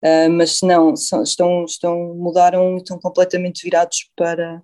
Uh, 0.05 0.29
mas 0.29 0.59
se 0.59 0.67
não, 0.67 0.93
estão, 0.93 1.65
estão, 1.65 2.13
mudaram 2.13 2.77
estão 2.77 2.99
completamente 2.99 3.63
virados 3.63 4.11
para, 4.15 4.61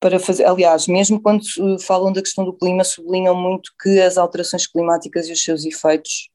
para 0.00 0.18
fazer, 0.18 0.46
aliás, 0.46 0.86
mesmo 0.86 1.20
quando 1.20 1.44
falam 1.78 2.10
da 2.10 2.22
questão 2.22 2.42
do 2.46 2.56
clima, 2.56 2.82
sublinham 2.82 3.34
muito 3.34 3.70
que 3.78 4.00
as 4.00 4.16
alterações 4.16 4.66
climáticas 4.66 5.28
e 5.28 5.32
os 5.32 5.42
seus 5.42 5.66
efeitos 5.66 6.30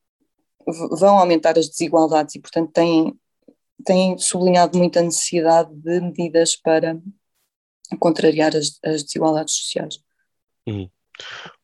vão 1.00 1.18
aumentar 1.18 1.58
as 1.58 1.68
desigualdades 1.68 2.36
e, 2.36 2.40
portanto, 2.40 2.72
têm, 2.72 3.20
têm 3.84 4.16
sublinhado 4.20 4.78
muito 4.78 5.00
a 5.00 5.02
necessidade 5.02 5.74
de 5.74 6.00
medidas 6.02 6.56
para 6.56 7.00
contrariar 8.00 8.56
as, 8.56 8.80
as 8.84 9.04
desigualdades 9.04 9.56
sociais. 9.56 10.00
Uhum. 10.68 10.88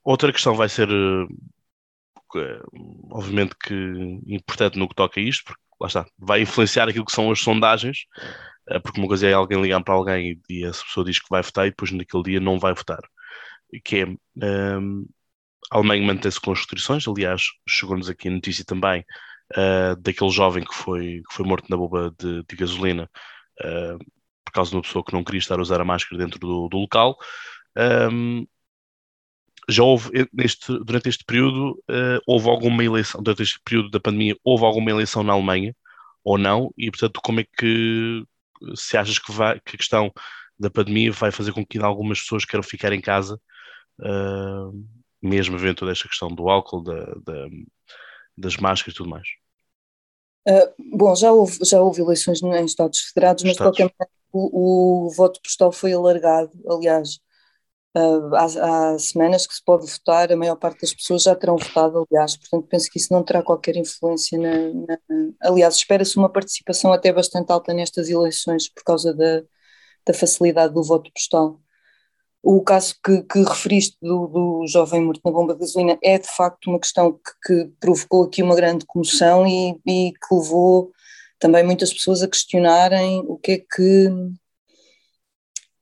Outra 0.04 0.32
questão 0.32 0.56
vai 0.56 0.70
ser, 0.70 0.88
obviamente 3.12 3.56
que 3.56 3.76
importante 4.26 4.80
no 4.80 4.88
que 4.88 4.96
toca 4.96 5.20
a 5.20 5.24
isto, 5.24 5.44
porque 5.46 5.61
lá 5.82 5.88
está, 5.88 6.06
vai 6.18 6.42
influenciar 6.42 6.88
aquilo 6.88 7.06
que 7.06 7.12
são 7.12 7.32
as 7.32 7.40
sondagens, 7.40 8.06
porque 8.84 9.00
uma 9.00 9.08
coisa 9.08 9.28
é 9.28 9.34
alguém 9.34 9.62
ligar 9.62 9.84
para 9.84 9.96
alguém 9.96 10.40
e, 10.50 10.64
essa 10.64 10.84
pessoa 10.84 11.06
diz 11.06 11.20
que 11.20 11.30
vai 11.30 11.42
votar 11.42 11.66
e 11.66 11.72
depois 11.72 11.92
naquele 11.92 12.24
dia 12.24 12.40
não 12.40 12.60
vai 12.60 12.74
votar. 12.74 13.02
Que 13.84 14.02
é 14.02 14.06
um, 14.78 15.06
a 15.72 15.78
Alemanha 15.78 16.06
mantém-se 16.06 16.40
com 16.40 16.52
restrições, 16.52 17.08
aliás, 17.08 17.44
chegou-nos 17.68 18.10
aqui 18.10 18.28
a 18.28 18.32
notícia 18.32 18.64
também 18.64 19.04
uh, 19.58 19.96
daquele 20.00 20.30
jovem 20.30 20.64
que 20.64 20.74
foi, 20.74 21.22
que 21.28 21.34
foi 21.34 21.46
morto 21.46 21.68
na 21.70 21.78
bomba 21.78 22.14
de, 22.20 22.44
de 22.48 22.56
gasolina 22.56 23.10
uh, 23.62 23.98
por 24.46 24.52
causa 24.54 24.70
de 24.70 24.76
uma 24.76 24.84
pessoa 24.84 25.04
que 25.04 25.14
não 25.14 25.24
queria 25.24 25.40
estar 25.40 25.58
a 25.58 25.62
usar 25.62 25.82
a 25.82 25.86
máscara 25.86 26.24
dentro 26.24 26.40
do, 26.40 26.68
do 26.70 26.78
local. 26.78 27.18
Um, 27.78 28.46
já 29.70 29.84
houve, 29.84 30.10
neste, 30.34 30.68
durante 30.84 31.10
este 31.10 31.24
período, 31.24 31.72
uh, 31.90 32.20
houve 32.28 32.50
alguma 32.50 32.84
eleição, 32.84 33.22
durante 33.22 33.44
este 33.44 33.60
período 33.64 33.90
da 33.90 34.00
pandemia, 34.00 34.36
houve 34.44 34.66
alguma 34.66 34.92
eleição 34.92 35.24
na 35.24 35.34
Alemanha 35.34 35.76
ou 36.24 36.38
não? 36.38 36.74
E, 36.78 36.90
portanto, 36.90 37.20
como 37.24 37.40
é 37.40 37.44
que, 37.44 38.24
se 38.76 38.98
achas 38.98 39.20
que, 39.20 39.32
vai, 39.32 39.60
que 39.60 39.76
a 39.76 39.78
questão 39.78 40.12
da 40.60 40.70
pandemia 40.70 41.12
vai 41.12 41.32
fazer 41.32 41.52
com 41.52 41.66
que 41.66 41.80
algumas 41.80 42.20
pessoas 42.20 42.46
queiram 42.46 42.64
ficar 42.64 42.92
em 42.92 43.02
casa, 43.02 43.40
uh, 44.00 44.86
mesmo 45.22 45.56
havendo 45.56 45.76
toda 45.76 45.92
esta 45.92 46.08
questão 46.08 46.30
do 46.30 46.50
álcool, 46.50 46.84
da, 46.84 47.06
da, 47.26 47.48
das 48.38 48.58
máscaras 48.58 48.94
e 48.94 48.98
tudo 48.98 49.10
mais? 49.10 49.28
Uh, 50.48 50.98
bom, 50.98 51.16
já 51.16 51.32
houve, 51.32 51.60
já 51.64 51.80
houve 51.80 52.02
eleições 52.02 52.42
em 52.42 52.66
Estados 52.66 53.00
Federados, 53.00 53.44
mas 53.44 53.54
Estados. 53.54 53.78
de 53.78 53.84
qualquer 53.84 53.96
maneira 54.00 54.22
o, 54.32 55.06
o, 55.06 55.10
voto 55.12 55.42
postal 55.42 55.72
foi 55.72 55.94
alargado. 55.94 56.52
Aliás, 56.68 57.20
uh, 57.96 58.36
há, 58.36 58.94
há, 58.94 59.00
semanas 59.00 59.48
que 59.48 59.54
se 59.54 59.64
pode 59.64 59.90
votar, 59.90 60.32
a 60.32 60.36
maior 60.36 60.56
parte 60.56 60.82
das 60.82 60.94
pessoas 60.94 61.24
já 61.24 61.36
terão 61.36 61.58
votado, 61.58 62.08
aliás, 62.10 62.38
portanto 62.38 62.68
penso 62.70 62.90
que 62.90 63.00
isso 63.00 63.14
não 63.14 63.24
terá 63.24 63.44
qualquer 63.44 63.76
influência. 63.76 64.38
Na, 64.38 64.98
na 64.98 64.98
aliás, 65.42 65.76
espera-se 65.76 66.18
uma 66.18 66.30
participação 66.30 66.94
até 66.94 67.12
bastante 67.12 67.52
alta 67.52 67.74
nestas 67.74 68.10
eleições 68.10 68.70
por 68.70 68.84
causa 68.84 69.14
da, 69.14 69.44
da 70.06 70.14
facilidade 70.14 70.74
do 70.74 70.84
voto 70.84 71.12
postal. 71.14 71.60
O 72.44 72.64
caso 72.64 72.96
que, 73.04 73.22
que 73.24 73.44
referiste 73.44 73.98
do, 74.02 74.28
do, 74.28 74.68
jovem 74.68 75.02
morto 75.02 75.22
na 75.24 75.32
bomba 75.32 75.54
de 75.54 75.60
gasolina 75.60 75.98
é 76.04 76.18
de 76.18 76.28
facto 76.28 76.70
uma 76.70 76.80
questão 76.80 77.14
que, 77.14 77.20
que 77.46 77.72
provocou 77.80 78.24
aqui 78.24 78.42
uma 78.42 78.56
grande 78.56 78.86
comoção 78.86 79.46
e, 79.46 79.80
e, 79.86 80.12
que 80.12 80.36
levou 80.36 80.92
também 81.40 81.64
muitas 81.64 81.94
pessoas 81.94 82.24
a 82.24 82.28
questionarem 82.28 83.24
o 83.28 83.38
que 83.38 83.52
é 83.52 83.58
que 83.60 84.10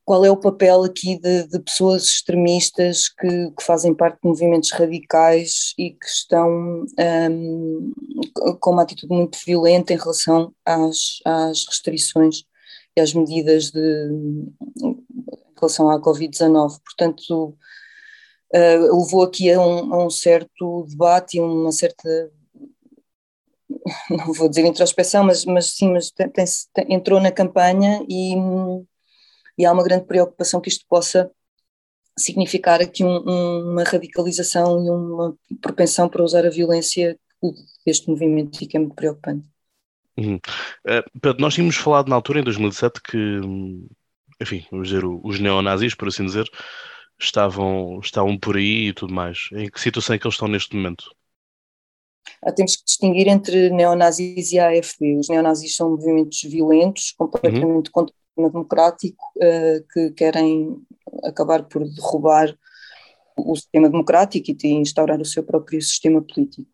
qual 0.09 0.25
é 0.25 0.31
o 0.31 0.37
papel 0.37 0.85
aqui 0.85 1.19
de, 1.19 1.45
de 1.45 1.59
pessoas 1.59 2.05
extremistas 2.05 3.09
que, 3.09 3.51
que, 3.51 3.63
fazem 3.63 3.93
parte 3.93 4.15
de 4.15 4.27
movimentos 4.27 4.71
radicais 4.71 5.75
e 5.77 5.91
que 5.91 6.05
estão 6.07 6.83
um, 7.29 7.93
com 8.59 8.71
uma 8.71 8.81
atitude 8.81 9.13
muito 9.13 9.37
violenta 9.45 9.93
em 9.93 9.97
relação 9.97 10.51
às, 10.65 11.19
às 11.23 11.63
restrições 11.67 12.41
e 12.97 13.01
às 13.01 13.13
medidas 13.13 13.69
de, 13.69 14.09
relação 15.55 15.91
à 15.91 16.01
Covid-19. 16.01 16.79
Portanto, 16.83 17.55
uh, 18.55 18.99
levou 18.99 19.21
aqui 19.21 19.51
a 19.51 19.61
um, 19.61 19.93
a 19.93 20.07
um, 20.07 20.09
certo 20.09 20.87
debate 20.89 21.37
e 21.37 21.39
uma 21.39 21.71
certa, 21.71 22.31
não 24.09 24.33
vou 24.33 24.49
dizer 24.49 24.65
introspeção, 24.65 25.23
mas, 25.23 25.45
mas 25.45 25.67
sim, 25.67 25.93
mas 25.93 26.09
tem, 26.09 26.27
tem, 26.31 26.45
entrou 26.95 27.21
na 27.21 27.31
campanha 27.31 28.03
e, 28.09 28.33
e 29.59 29.65
há 29.65 29.71
uma 29.73 29.83
grande 29.83 30.05
preocupação 30.05 30.61
que 30.61 30.69
isto 30.69 30.85
possa 30.87 31.29
significar 32.17 32.81
aqui 32.81 33.03
um, 33.03 33.71
uma 33.71 33.83
radicalização 33.83 34.83
e 34.85 34.89
uma 34.89 35.37
propensão 35.61 36.07
para 36.09 36.23
usar 36.23 36.45
a 36.45 36.49
violência 36.49 37.19
deste 37.85 38.09
movimento 38.09 38.63
e 38.63 38.67
que 38.67 38.77
é 38.77 38.79
muito 38.79 38.95
preocupante. 38.95 39.45
Uhum. 40.17 40.35
Uh, 40.35 41.19
Pedro, 41.21 41.41
nós 41.41 41.53
tínhamos 41.53 41.75
falado 41.75 42.09
na 42.09 42.15
altura, 42.15 42.39
em 42.39 42.43
2007, 42.43 43.01
que 43.01 43.39
enfim, 44.41 44.65
vamos 44.71 44.87
dizer, 44.87 45.03
os 45.05 45.39
neonazis, 45.39 45.93
por 45.93 46.07
assim 46.07 46.25
dizer, 46.25 46.49
estavam, 47.19 47.99
estavam 48.01 48.37
por 48.37 48.55
aí 48.55 48.87
e 48.87 48.93
tudo 48.93 49.13
mais. 49.13 49.49
Em 49.51 49.69
que 49.69 49.79
situação 49.79 50.15
é 50.15 50.19
que 50.19 50.25
eles 50.25 50.35
estão 50.35 50.47
neste 50.47 50.75
momento? 50.75 51.13
Ah, 52.41 52.51
temos 52.51 52.77
que 52.77 52.85
distinguir 52.85 53.27
entre 53.27 53.69
neonazis 53.69 54.51
e 54.53 54.59
AFD. 54.59 55.17
Os 55.17 55.27
neonazis 55.27 55.75
são 55.75 55.89
movimentos 55.89 56.41
violentos, 56.43 57.13
completamente 57.17 57.87
uhum. 57.87 57.93
Sistema 58.39 58.49
democrático, 58.49 59.25
uh, 59.37 59.85
que 59.93 60.11
querem 60.11 60.77
acabar 61.23 61.63
por 61.63 61.83
derrubar 61.87 62.55
o 63.37 63.55
sistema 63.55 63.89
democrático 63.89 64.51
e 64.63 64.67
instaurar 64.67 65.19
o 65.19 65.25
seu 65.25 65.43
próprio 65.43 65.81
sistema 65.81 66.21
político. 66.21 66.69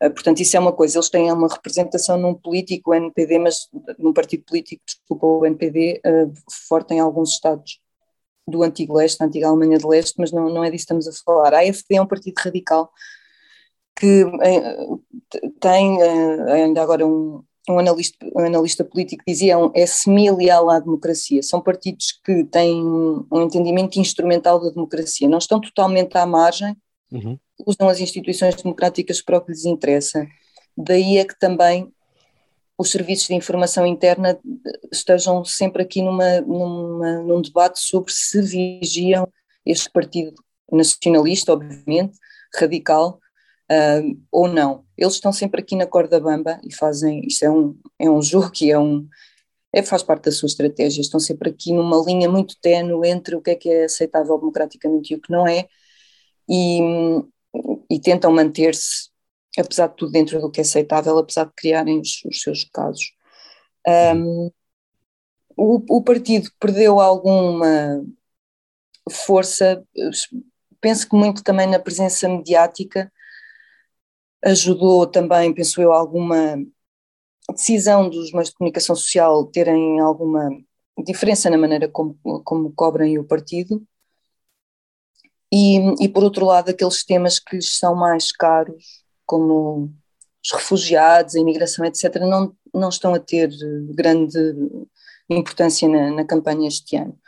Ah, 0.00 0.10
portanto, 0.10 0.40
isso 0.40 0.56
é 0.56 0.60
uma 0.60 0.72
coisa, 0.72 0.98
eles 0.98 1.08
têm 1.08 1.32
uma 1.32 1.48
representação 1.48 2.18
num 2.18 2.34
político, 2.34 2.90
o 2.90 2.94
NPD, 2.94 3.38
mas 3.38 3.68
num 3.98 4.12
partido 4.12 4.44
político, 4.44 4.82
desculpa, 4.86 5.26
o 5.26 5.46
NPD, 5.46 6.00
uh, 6.04 6.32
forte 6.68 6.94
em 6.94 7.00
alguns 7.00 7.30
estados 7.32 7.80
do 8.46 8.62
antigo 8.62 8.96
leste, 8.96 9.18
da 9.18 9.26
antiga 9.26 9.48
Alemanha 9.48 9.78
de 9.78 9.86
leste, 9.86 10.14
mas 10.18 10.30
não, 10.30 10.50
não 10.50 10.62
é 10.62 10.70
disso 10.70 10.86
que 10.86 10.94
estamos 10.94 11.08
a 11.08 11.12
falar. 11.24 11.54
A 11.54 11.60
AFD 11.60 11.96
é 11.96 12.02
um 12.02 12.06
partido 12.06 12.34
radical 12.38 12.92
que 13.96 14.24
tem, 15.60 16.02
ainda 16.02 16.82
agora 16.82 17.06
um, 17.06 17.42
um, 17.68 17.78
analista, 17.78 18.26
um 18.34 18.44
analista 18.44 18.84
político 18.84 19.22
dizia, 19.26 19.56
é, 19.74 19.82
é 19.82 19.86
semi-leal 19.86 20.70
à 20.70 20.80
democracia. 20.80 21.42
São 21.42 21.60
partidos 21.60 22.18
que 22.24 22.44
têm 22.44 22.82
um 22.84 23.42
entendimento 23.42 23.98
instrumental 23.98 24.60
da 24.60 24.70
democracia, 24.70 25.28
não 25.28 25.38
estão 25.38 25.60
totalmente 25.60 26.16
à 26.16 26.26
margem, 26.26 26.76
uhum 27.12 27.38
usam 27.66 27.88
as 27.88 28.00
instituições 28.00 28.54
democráticas 28.56 29.20
para 29.20 29.38
o 29.38 29.40
que 29.40 29.52
lhes 29.52 29.64
interessa. 29.64 30.26
Daí 30.76 31.18
é 31.18 31.24
que 31.24 31.38
também 31.38 31.92
os 32.76 32.90
serviços 32.90 33.28
de 33.28 33.34
informação 33.34 33.86
interna 33.86 34.38
estejam 34.92 35.44
sempre 35.44 35.82
aqui 35.82 36.02
numa, 36.02 36.40
numa, 36.40 37.22
num 37.22 37.40
debate 37.40 37.78
sobre 37.78 38.12
se 38.12 38.40
vigiam 38.42 39.28
este 39.64 39.90
partido 39.90 40.34
nacionalista, 40.70 41.52
obviamente, 41.52 42.18
radical, 42.54 43.20
uh, 43.74 44.20
ou 44.30 44.48
não. 44.48 44.84
Eles 44.96 45.14
estão 45.14 45.32
sempre 45.32 45.60
aqui 45.60 45.76
na 45.76 45.86
corda 45.86 46.20
bamba 46.20 46.60
e 46.64 46.74
fazem, 46.74 47.26
isto 47.26 47.44
é 47.44 47.50
um, 47.50 47.76
é 47.98 48.10
um 48.10 48.22
jogo 48.22 48.50
que 48.50 48.70
é 48.70 48.78
um, 48.78 49.08
é, 49.72 49.82
faz 49.82 50.02
parte 50.02 50.24
da 50.24 50.32
sua 50.32 50.46
estratégia, 50.46 51.00
estão 51.00 51.18
sempre 51.18 51.50
aqui 51.50 51.72
numa 51.72 52.02
linha 52.06 52.30
muito 52.30 52.56
tenue 52.60 53.08
entre 53.08 53.34
o 53.34 53.42
que 53.42 53.50
é 53.50 53.54
que 53.56 53.68
é 53.68 53.84
aceitável 53.84 54.38
democraticamente 54.38 55.12
e 55.12 55.16
o 55.16 55.20
que 55.20 55.32
não 55.32 55.46
é, 55.46 55.66
e, 56.48 56.80
e 57.90 58.00
tentam 58.00 58.32
manter-se, 58.32 59.10
apesar 59.58 59.88
de 59.88 59.96
tudo, 59.96 60.12
dentro 60.12 60.40
do 60.40 60.50
que 60.50 60.60
é 60.60 60.62
aceitável, 60.62 61.18
apesar 61.18 61.46
de 61.46 61.52
criarem 61.56 62.00
os, 62.00 62.22
os 62.24 62.40
seus 62.40 62.64
casos. 62.64 63.12
Um, 63.86 64.50
o, 65.56 65.98
o, 65.98 66.02
partido 66.02 66.50
perdeu 66.58 67.00
alguma 67.00 68.04
força, 69.10 69.84
penso 70.80 71.08
que 71.08 71.16
muito 71.16 71.42
também 71.42 71.66
na 71.66 71.78
presença 71.78 72.28
mediática, 72.28 73.12
ajudou 74.44 75.06
também, 75.06 75.52
penso 75.54 75.80
eu, 75.80 75.92
alguma 75.92 76.56
decisão 77.52 78.08
dos 78.08 78.32
meios 78.32 78.50
de 78.50 78.54
comunicação 78.54 78.94
social 78.94 79.46
terem 79.46 80.00
alguma 80.00 80.48
diferença 81.04 81.50
na 81.50 81.58
maneira 81.58 81.88
como, 81.88 82.18
como 82.44 82.72
cobrem 82.72 83.18
o 83.18 83.24
partido. 83.24 83.82
E, 85.52 85.78
e 86.04 86.08
por 86.08 86.24
outro 86.24 86.44
lado, 86.46 86.70
aqueles 86.70 87.04
temas 87.04 87.38
que 87.38 87.56
lhes 87.56 87.78
são 87.78 87.94
mais 87.94 88.32
caros, 88.32 89.02
como 89.26 89.92
os 90.44 90.52
refugiados, 90.52 91.34
a 91.34 91.40
imigração, 91.40 91.84
etc., 91.84 92.16
não, 92.20 92.54
não 92.72 92.88
estão 92.88 93.14
a 93.14 93.20
ter 93.20 93.50
grande 93.94 94.38
importância 95.30 95.88
na, 95.88 96.10
na 96.10 96.24
campanha 96.24 96.68
este 96.68 96.96
ano. 96.96 97.18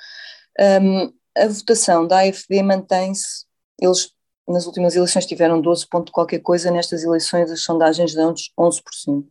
Um, 0.58 1.12
a 1.36 1.48
votação 1.48 2.06
da 2.06 2.20
AFD 2.20 2.62
mantém-se, 2.62 3.44
eles 3.80 4.15
nas 4.48 4.66
últimas 4.66 4.94
eleições 4.94 5.26
tiveram 5.26 5.60
12 5.60 5.88
ponto 5.88 6.12
qualquer 6.12 6.38
coisa, 6.40 6.70
nestas 6.70 7.02
eleições 7.02 7.50
as 7.50 7.62
sondagens 7.62 8.14
dão-nos 8.14 8.52
11%. 8.58 9.26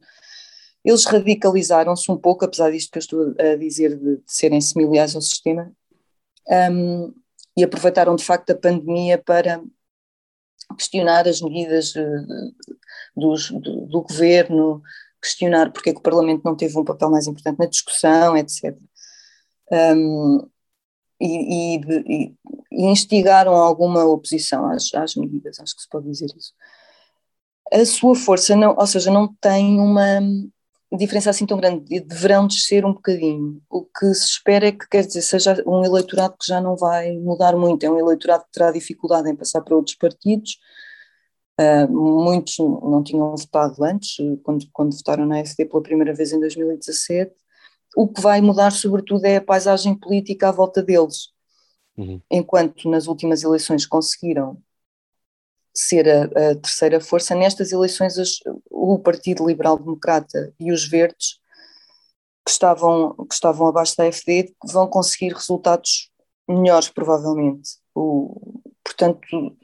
Eles 0.84 1.06
radicalizaram-se 1.06 2.12
um 2.12 2.18
pouco, 2.18 2.46
apesar 2.46 2.72
disto 2.72 2.92
que 2.92 2.98
eu 2.98 3.02
estou 3.02 3.36
a 3.40 3.56
dizer 3.56 3.98
de, 3.98 4.18
de 4.18 4.24
serem 4.28 4.62
similares 4.62 5.16
ao 5.16 5.22
sistema, 5.22 5.72
um, 6.72 7.14
e 7.58 7.64
aproveitaram 7.64 8.16
de 8.16 8.24
facto 8.24 8.52
a 8.52 8.56
pandemia 8.56 9.18
para 9.18 9.64
questionar 10.78 11.28
as 11.28 11.42
medidas 11.42 11.94
dos, 13.16 13.50
do, 13.52 13.88
do, 13.88 14.02
governo, 14.02 14.82
questionar 15.22 15.72
porque 15.72 15.90
é 15.90 15.94
que 15.94 16.00
o 16.00 16.04
Parlamento 16.04 16.44
não 16.44 16.56
teve 16.56 16.78
um 16.78 16.84
papel 16.84 17.10
mais 17.10 17.28
importante 17.28 17.58
na 17.58 17.66
discussão, 17.66 18.36
etc. 18.38 18.78
Um, 19.72 20.48
e, 21.20 21.78
e, 21.78 22.36
e, 22.72 22.86
instigaram 22.92 23.54
alguma 23.54 24.04
oposição 24.06 24.70
às, 24.70 24.94
às 24.94 25.16
medidas, 25.16 25.60
acho 25.60 25.76
que 25.76 25.82
se 25.82 25.90
pode 25.90 26.08
dizer 26.08 26.28
isso. 26.36 26.54
A 27.72 27.86
sua 27.86 28.16
força, 28.16 28.56
não, 28.56 28.76
ou 28.78 28.88
seja, 28.88 29.12
não 29.12 29.34
tem 29.42 29.80
uma, 29.80 30.20
diferença 30.98 31.30
assim 31.30 31.46
tão 31.46 31.58
grande, 31.58 32.00
deverão 32.02 32.48
descer 32.48 32.86
um 32.86 32.94
bocadinho. 32.94 33.62
O 33.70 33.84
que 33.84 34.14
se 34.14 34.26
espera 34.26 34.68
é 34.68 34.72
que, 34.72 34.88
quer 34.88 35.06
dizer, 35.06 35.22
seja 35.22 35.64
um 35.66 35.84
eleitorado 35.84 36.36
que 36.40 36.48
já 36.48 36.62
não 36.62 36.76
vai 36.76 37.18
mudar 37.18 37.56
muito, 37.58 37.84
é 37.84 37.90
um 37.90 38.00
eleitorado 38.00 38.46
que 38.46 38.52
terá 38.52 38.72
dificuldade 38.72 39.30
em 39.30 39.36
passar 39.36 39.62
para 39.62 39.76
outros 39.76 39.96
partidos, 39.96 40.58
Uh, 41.60 41.90
muitos 41.90 42.58
não 42.60 43.02
tinham 43.02 43.34
votado 43.34 43.82
antes, 43.82 44.18
quando, 44.44 44.66
quando 44.74 44.94
votaram 44.94 45.26
na 45.26 45.40
SD 45.40 45.66
pela 45.66 45.82
primeira 45.82 46.14
vez 46.14 46.34
em 46.34 46.40
2017. 46.40 47.34
O 47.96 48.08
que 48.08 48.22
vai 48.22 48.42
mudar, 48.42 48.72
sobretudo, 48.72 49.26
é 49.26 49.38
a 49.38 49.42
paisagem 49.42 49.98
política 49.98 50.50
à 50.50 50.52
volta 50.52 50.84
deles. 50.84 51.30
Uhum. 51.98 52.22
Enquanto 52.30 52.90
nas 52.90 53.08
últimas 53.08 53.44
eleições 53.44 53.86
conseguiram 53.86 54.62
ser 55.74 56.08
a, 56.10 56.24
a 56.24 56.56
terceira 56.56 57.00
força, 57.00 57.36
nestas 57.36 57.72
eleições 57.72 58.18
as, 58.18 58.40
o 58.70 59.00
Partido 59.00 59.46
Liberal 59.46 59.78
Democrata 59.78 60.54
e 60.60 60.72
os 60.72 60.88
Verdes, 60.88 61.40
que 62.46 62.52
estavam, 62.52 63.16
que 63.28 63.34
estavam 63.34 63.68
abaixo 63.68 63.96
da 63.98 64.06
FD, 64.06 64.54
vão 64.64 64.88
conseguir 64.88 65.34
resultados 65.34 66.12
melhores, 66.48 66.90
provavelmente. 66.90 67.78
O, 67.94 68.62
portanto, 68.84 69.56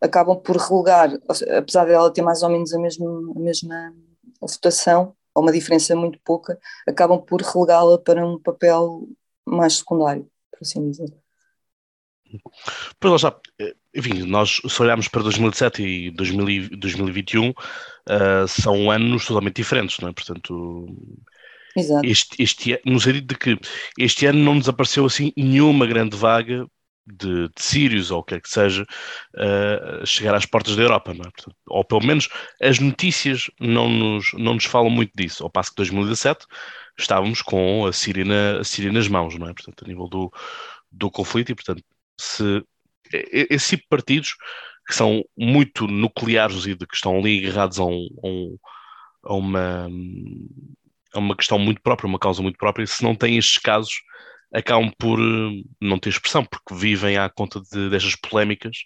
acabam 0.00 0.36
por 0.36 0.56
relegar, 0.56 1.10
apesar 1.56 1.86
dela 1.86 2.12
ter 2.12 2.22
mais 2.22 2.42
ou 2.42 2.50
menos 2.50 2.72
a 2.72 2.78
mesma, 2.78 3.08
a 3.34 3.40
mesma 3.40 3.94
votação, 4.40 5.16
ou 5.34 5.42
uma 5.42 5.52
diferença 5.52 5.94
muito 5.94 6.18
pouca, 6.24 6.58
acabam 6.86 7.20
por 7.20 7.40
relegá-la 7.40 7.98
para 7.98 8.26
um 8.26 8.38
papel 8.38 9.08
mais 9.44 9.78
secundário, 9.78 10.28
por 10.50 10.60
assim 10.62 10.90
dizer. 10.90 11.12
Pois 13.00 13.12
lá 13.12 13.18
já, 13.18 13.40
enfim, 13.94 14.24
nós 14.24 14.60
se 14.68 14.82
olharmos 14.82 15.08
para 15.08 15.22
2017 15.22 15.82
e 15.82 16.10
2021, 16.10 17.48
uh, 17.48 17.54
eh, 18.06 18.46
são 18.46 18.90
anos 18.90 19.24
totalmente 19.26 19.56
diferentes, 19.56 19.98
não 20.00 20.10
é? 20.10 20.12
Portanto, 20.12 20.86
Exato. 21.76 22.06
Este, 22.06 22.42
este, 22.42 22.80
no 22.84 22.98
sentido 22.98 23.28
de 23.28 23.38
que 23.38 23.58
este 23.98 24.26
ano 24.26 24.40
não 24.40 24.56
nos 24.56 24.68
apareceu 24.68 25.06
assim 25.06 25.32
nenhuma 25.36 25.86
grande 25.86 26.16
vaga 26.16 26.66
de, 27.12 27.48
de 27.48 27.62
sírios 27.62 28.10
ou 28.10 28.20
o 28.20 28.22
que 28.22 28.34
quer 28.34 28.40
que 28.40 28.50
seja 28.50 28.82
uh, 28.82 30.06
chegar 30.06 30.34
às 30.34 30.46
portas 30.46 30.76
da 30.76 30.82
Europa, 30.82 31.14
não 31.14 31.22
é? 31.22 31.30
Portanto, 31.30 31.56
ou 31.66 31.84
pelo 31.84 32.04
menos 32.04 32.28
as 32.60 32.78
notícias 32.78 33.50
não 33.60 33.88
nos, 33.88 34.32
não 34.34 34.54
nos 34.54 34.64
falam 34.64 34.90
muito 34.90 35.12
disso. 35.14 35.42
Ao 35.42 35.50
passo 35.50 35.70
que 35.70 35.76
2017 35.76 36.46
estávamos 36.98 37.42
com 37.42 37.86
a 37.86 37.92
Síria, 37.92 38.24
na, 38.24 38.60
a 38.60 38.64
Síria 38.64 38.92
nas 38.92 39.08
mãos, 39.08 39.36
não 39.38 39.48
é? 39.48 39.54
Portanto, 39.54 39.84
a 39.84 39.88
nível 39.88 40.08
do, 40.08 40.32
do 40.90 41.10
conflito 41.10 41.52
e, 41.52 41.54
portanto, 41.54 41.82
se 42.20 42.62
esse 43.12 43.70
tipo 43.70 43.82
de 43.84 43.88
partidos 43.88 44.36
que 44.86 44.94
são 44.94 45.22
muito 45.36 45.86
nucleares 45.86 46.66
e 46.66 46.76
que 46.76 46.94
estão 46.94 47.18
ali 47.18 47.46
agarrados 47.46 47.78
a, 47.78 47.84
um, 47.84 48.08
a, 48.22 48.26
um, 48.28 48.58
a 49.24 49.34
uma 49.34 49.88
a 51.14 51.18
uma 51.18 51.36
questão 51.36 51.58
muito 51.58 51.80
própria, 51.80 52.08
uma 52.08 52.18
causa 52.18 52.42
muito 52.42 52.58
própria, 52.58 52.86
se 52.86 53.02
não 53.02 53.14
têm 53.14 53.38
estes 53.38 53.58
casos 53.58 54.02
acabam 54.52 54.90
por 54.98 55.18
eh, 55.18 55.62
não 55.80 55.98
ter 55.98 56.10
expressão, 56.10 56.44
porque 56.44 56.74
vivem 56.74 57.16
à 57.16 57.28
conta 57.28 57.60
de, 57.60 57.90
destas 57.90 58.16
polémicas 58.16 58.76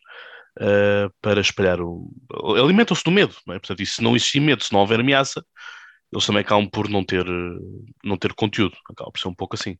uh, 0.58 1.12
para 1.20 1.40
espalhar 1.40 1.80
o. 1.80 2.10
alimentam-se 2.56 3.04
do 3.04 3.10
medo, 3.10 3.34
não 3.46 3.54
é? 3.54 3.58
Portanto, 3.58 3.80
e 3.80 3.86
se 3.86 4.02
não 4.02 4.16
existir 4.16 4.40
medo, 4.40 4.62
se 4.64 4.72
não 4.72 4.80
houver 4.80 5.00
ameaça, 5.00 5.44
eles 6.12 6.26
também 6.26 6.42
acabam 6.42 6.68
por 6.68 6.88
não 6.88 7.04
ter, 7.04 7.24
não 8.04 8.16
ter 8.16 8.34
conteúdo, 8.34 8.76
acaba 8.90 9.10
por 9.10 9.18
ser 9.18 9.28
um 9.28 9.34
pouco 9.34 9.54
assim. 9.54 9.76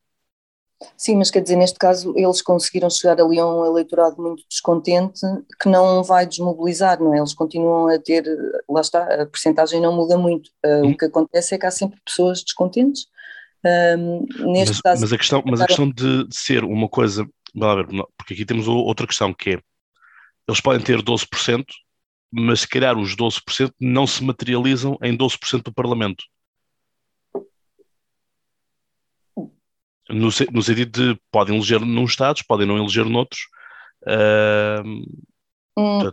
Sim, 0.97 1.16
mas 1.16 1.31
quer 1.31 1.40
dizer, 1.40 1.57
neste 1.57 1.79
caso 1.79 2.12
eles 2.16 2.42
conseguiram 2.42 2.90
chegar 2.90 3.21
ali 3.21 3.38
a 3.38 3.47
um 3.47 3.64
eleitorado 3.64 4.21
muito 4.21 4.42
descontente 4.49 5.21
que 5.61 5.68
não 5.68 6.03
vai 6.03 6.27
desmobilizar, 6.27 7.01
não 7.01 7.14
é? 7.14 7.18
Eles 7.18 7.35
continuam 7.35 7.88
a 7.88 7.99
ter, 7.99 8.25
lá 8.68 8.81
está, 8.81 9.23
a 9.23 9.27
percentagem 9.27 9.81
não 9.81 9.95
muda 9.95 10.18
muito. 10.18 10.49
Uh, 10.64 10.87
hum. 10.87 10.90
O 10.90 10.97
que 10.97 11.05
acontece 11.05 11.55
é 11.55 11.59
que 11.59 11.66
há 11.66 11.71
sempre 11.71 12.01
pessoas 12.05 12.42
descontentes 12.42 13.07
neste 13.64 14.75
mas, 14.75 14.81
caso, 14.81 15.01
mas 15.03 15.12
a 15.12 15.18
questão, 15.18 15.42
mas 15.46 15.61
a 15.61 15.66
questão 15.66 15.88
de, 15.88 16.27
de 16.27 16.37
ser 16.37 16.64
uma 16.64 16.88
coisa, 16.88 17.27
porque 18.16 18.35
aqui 18.35 18.44
temos 18.44 18.66
outra 18.66 19.07
questão 19.07 19.33
que 19.33 19.51
é 19.51 19.62
eles 20.48 20.61
podem 20.61 20.83
ter 20.83 21.01
12%, 21.01 21.64
mas 22.31 22.61
se 22.61 22.68
calhar 22.68 22.98
os 22.98 23.14
12% 23.14 23.72
não 23.81 24.07
se 24.07 24.25
materializam 24.25 24.98
em 25.03 25.16
12% 25.16 25.62
do 25.62 25.72
Parlamento. 25.72 26.25
No, 30.09 30.29
no 30.51 30.62
sentido 30.62 31.14
de 31.14 31.20
podem 31.31 31.57
eleger 31.57 31.81
num 31.81 32.05
Estados, 32.05 32.42
podem 32.42 32.66
não 32.66 32.77
eleger 32.77 33.05
noutros. 33.05 33.42
Uh, 34.03 34.83
hum, 35.79 36.12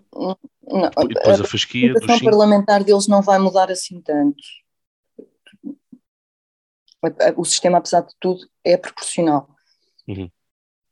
não, 0.61 1.07
depois 1.07 1.41
a, 1.41 1.43
a 1.43 1.47
fasquia. 1.47 1.93
A 1.93 2.23
parlamentar 2.23 2.83
deles 2.83 3.07
não 3.07 3.21
vai 3.21 3.39
mudar 3.39 3.71
assim 3.71 3.99
tanto 3.99 4.37
o 7.35 7.45
sistema, 7.45 7.77
apesar 7.77 8.01
de 8.01 8.13
tudo, 8.19 8.41
é 8.63 8.75
proporcional. 8.77 9.49
Uhum. 10.07 10.29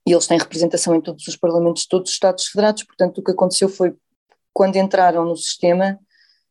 E 0.05 0.11
eles 0.11 0.27
têm 0.27 0.37
representação 0.37 0.95
em 0.95 1.01
todos 1.01 1.27
os 1.27 1.35
parlamentos 1.35 1.83
de 1.83 1.89
todos 1.89 2.09
os 2.09 2.15
Estados 2.15 2.47
Federados, 2.47 2.83
portanto, 2.83 3.17
o 3.17 3.23
que 3.23 3.31
aconteceu 3.31 3.67
foi, 3.67 3.93
quando 4.53 4.77
entraram 4.77 5.25
no 5.25 5.35
sistema, 5.35 5.99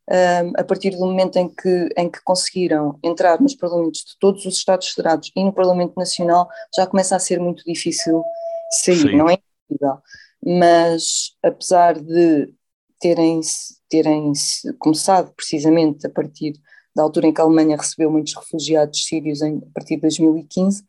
um, 0.09 0.53
a 0.61 0.63
partir 0.63 0.91
do 0.91 1.07
momento 1.07 1.37
em 1.37 1.49
que, 1.49 1.89
em 1.97 2.09
que 2.11 2.23
conseguiram 2.23 2.99
entrar 3.03 3.41
nos 3.41 3.55
parlamentos 3.55 4.01
de 4.01 4.19
todos 4.21 4.45
os 4.45 4.57
Estados 4.57 4.89
Federados 4.91 5.33
e 5.35 5.43
no 5.43 5.53
Parlamento 5.53 5.95
Nacional, 5.97 6.49
já 6.77 6.87
começa 6.87 7.17
a 7.17 7.19
ser 7.19 7.41
muito 7.41 7.65
difícil 7.65 8.23
sair, 8.71 8.97
Sim. 8.99 9.17
não 9.17 9.29
é 9.29 9.35
impossível. 9.35 10.03
Mas, 10.45 11.33
apesar 11.43 11.99
de 11.99 12.53
terem, 13.01 13.41
terem 13.89 14.33
começado 14.79 15.33
precisamente 15.35 16.07
a 16.07 16.11
partir 16.11 16.53
da 16.97 17.03
altura 17.03 17.27
em 17.27 17.33
que 17.33 17.41
a 17.43 17.45
Alemanha 17.45 17.77
recebeu 17.77 18.11
muitos 18.11 18.35
refugiados 18.35 19.05
sírios 19.05 19.43
em, 19.43 19.59
a 19.59 19.73
partir 19.75 19.97
de 19.97 20.01
2015, 20.03 20.83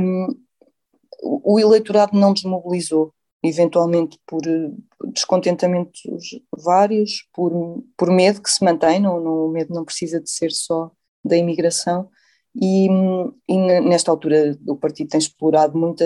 um, 0.00 0.28
o 1.22 1.60
eleitorado 1.60 2.18
não 2.18 2.32
desmobilizou, 2.32 3.12
eventualmente 3.42 4.18
por 4.26 4.40
eh, 4.46 4.70
descontentamentos 5.12 6.00
vários, 6.64 7.28
por, 7.34 7.52
por 7.94 8.10
medo 8.10 8.40
que 8.40 8.50
se 8.50 8.64
mantém, 8.64 8.98
não, 8.98 9.18
o 9.18 9.50
medo 9.50 9.74
não 9.74 9.84
precisa 9.84 10.18
de 10.18 10.30
ser 10.30 10.50
só 10.50 10.90
da 11.22 11.36
imigração, 11.36 12.08
e, 12.56 12.88
e, 13.46 13.56
nesta 13.82 14.10
altura 14.10 14.58
o 14.66 14.76
partido 14.76 15.10
tem 15.10 15.18
explorado 15.18 15.76
muito 15.78 16.02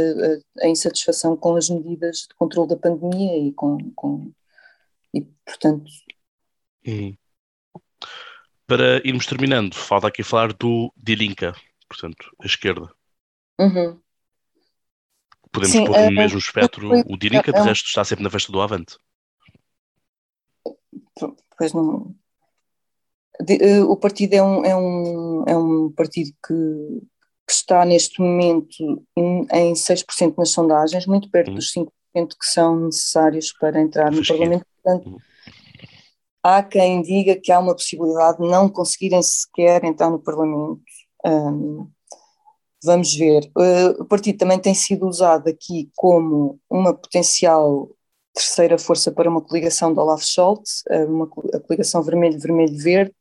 a, 0.61 0.69
insatisfação 0.69 1.37
com 1.37 1.55
as 1.55 1.71
medidas 1.71 2.27
de 2.29 2.35
controle 2.37 2.69
da 2.69 2.77
pandemia 2.77 3.39
e 3.39 3.53
com, 3.53 3.79
com 3.95 4.31
e 5.15 5.23
portanto 5.47 5.85
uhum 6.87 7.17
para 8.67 9.07
irmos 9.07 9.27
terminando, 9.27 9.75
falta 9.75 10.09
aqui 10.09 10.23
falar 10.23 10.53
do 10.53 10.93
Dilinka, 10.97 11.55
portanto, 11.89 12.31
a 12.41 12.47
esquerda. 12.47 12.91
Uhum. 13.59 14.01
Podemos 15.53 15.73
Sim, 15.73 15.85
pôr 15.85 15.97
no 15.97 16.09
uh, 16.09 16.13
mesmo 16.13 16.39
espectro 16.39 16.93
uh, 16.93 17.03
o 17.07 17.17
Dilinka, 17.17 17.53
de 17.53 17.61
resto 17.61 17.87
está 17.87 18.05
sempre 18.05 18.25
na 18.25 18.31
festa 18.31 18.51
do 18.51 18.61
Avante. 18.61 18.97
Pois 21.57 21.73
não. 21.73 22.15
De, 23.41 23.81
uh, 23.81 23.91
o 23.91 23.97
partido 23.97 24.35
é 24.35 24.43
um, 24.43 24.65
é 24.65 24.77
um, 24.77 25.45
é 25.47 25.57
um 25.57 25.93
partido 25.93 26.31
que, 26.45 26.55
que 27.47 27.53
está 27.53 27.85
neste 27.85 28.21
momento 28.21 29.07
em, 29.17 29.47
em 29.53 29.73
6% 29.75 30.35
nas 30.39 30.51
sondagens, 30.51 31.07
muito 31.07 31.31
perto 31.31 31.49
uhum. 31.49 31.55
dos 31.55 31.73
5% 31.73 31.91
que 32.15 32.47
são 32.47 32.87
necessários 32.87 33.53
para 33.53 33.81
entrar 33.81 34.11
no 34.11 34.27
Parlamento. 34.27 34.67
Portanto, 34.83 35.11
uhum 35.11 35.34
Há 36.45 36.63
quem 36.63 37.01
diga 37.01 37.41
que 37.41 37.51
há 37.51 37.59
uma 37.59 37.75
possibilidade 37.75 38.37
de 38.37 38.47
não 38.47 38.69
conseguirem 38.69 39.23
sequer 39.23 39.83
entrar 39.83 40.11
no 40.11 40.19
Parlamento. 40.19 40.83
Um, 41.25 41.91
vamos 42.85 43.15
ver. 43.15 43.51
Uh, 43.57 44.03
o 44.03 44.05
partido 44.05 44.37
também 44.37 44.59
tem 44.59 44.75
sido 44.75 45.09
usado 45.09 45.49
aqui 45.49 45.91
como 45.97 46.61
uma 46.69 46.93
potencial 46.93 47.89
terceira 48.35 48.77
força 48.77 49.11
para 49.11 49.31
uma 49.31 49.41
coligação 49.41 49.95
de 49.95 49.99
Olaf 49.99 50.23
Scholz, 50.23 50.83
uh, 50.91 51.07
uma, 51.07 51.31
a 51.55 51.61
coligação 51.61 52.03
vermelho-vermelho-verde, 52.03 53.15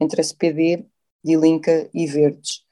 entre 0.00 0.20
SPD, 0.20 0.84
Linka 1.24 1.88
e 1.94 2.08
Verdes. 2.08 2.64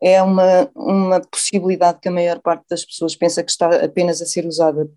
É 0.00 0.22
uma, 0.22 0.70
uma 0.74 1.20
possibilidade 1.20 2.00
que 2.00 2.08
a 2.08 2.12
maior 2.12 2.40
parte 2.40 2.64
das 2.70 2.86
pessoas 2.86 3.14
pensa 3.14 3.42
que 3.42 3.50
está 3.50 3.84
apenas 3.84 4.22
a 4.22 4.26
ser 4.26 4.46
usada 4.46 4.90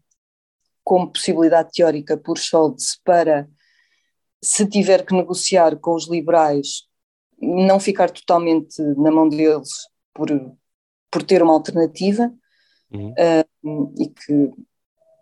como 0.82 1.12
possibilidade 1.12 1.72
teórica 1.74 2.15
por 2.15 2.38
Scholz 2.38 3.02
para 3.04 3.50
se 4.45 4.67
tiver 4.67 5.03
que 5.03 5.15
negociar 5.15 5.75
com 5.77 5.95
os 5.95 6.08
liberais, 6.08 6.84
não 7.41 7.79
ficar 7.79 8.12
totalmente 8.12 8.79
na 8.95 9.10
mão 9.10 9.27
deles 9.27 9.69
por, 10.13 10.29
por 11.10 11.23
ter 11.23 11.41
uma 11.41 11.53
alternativa 11.53 12.31
uhum. 12.93 13.12
uh, 13.12 13.93
e 13.99 14.08
que, 14.08 14.51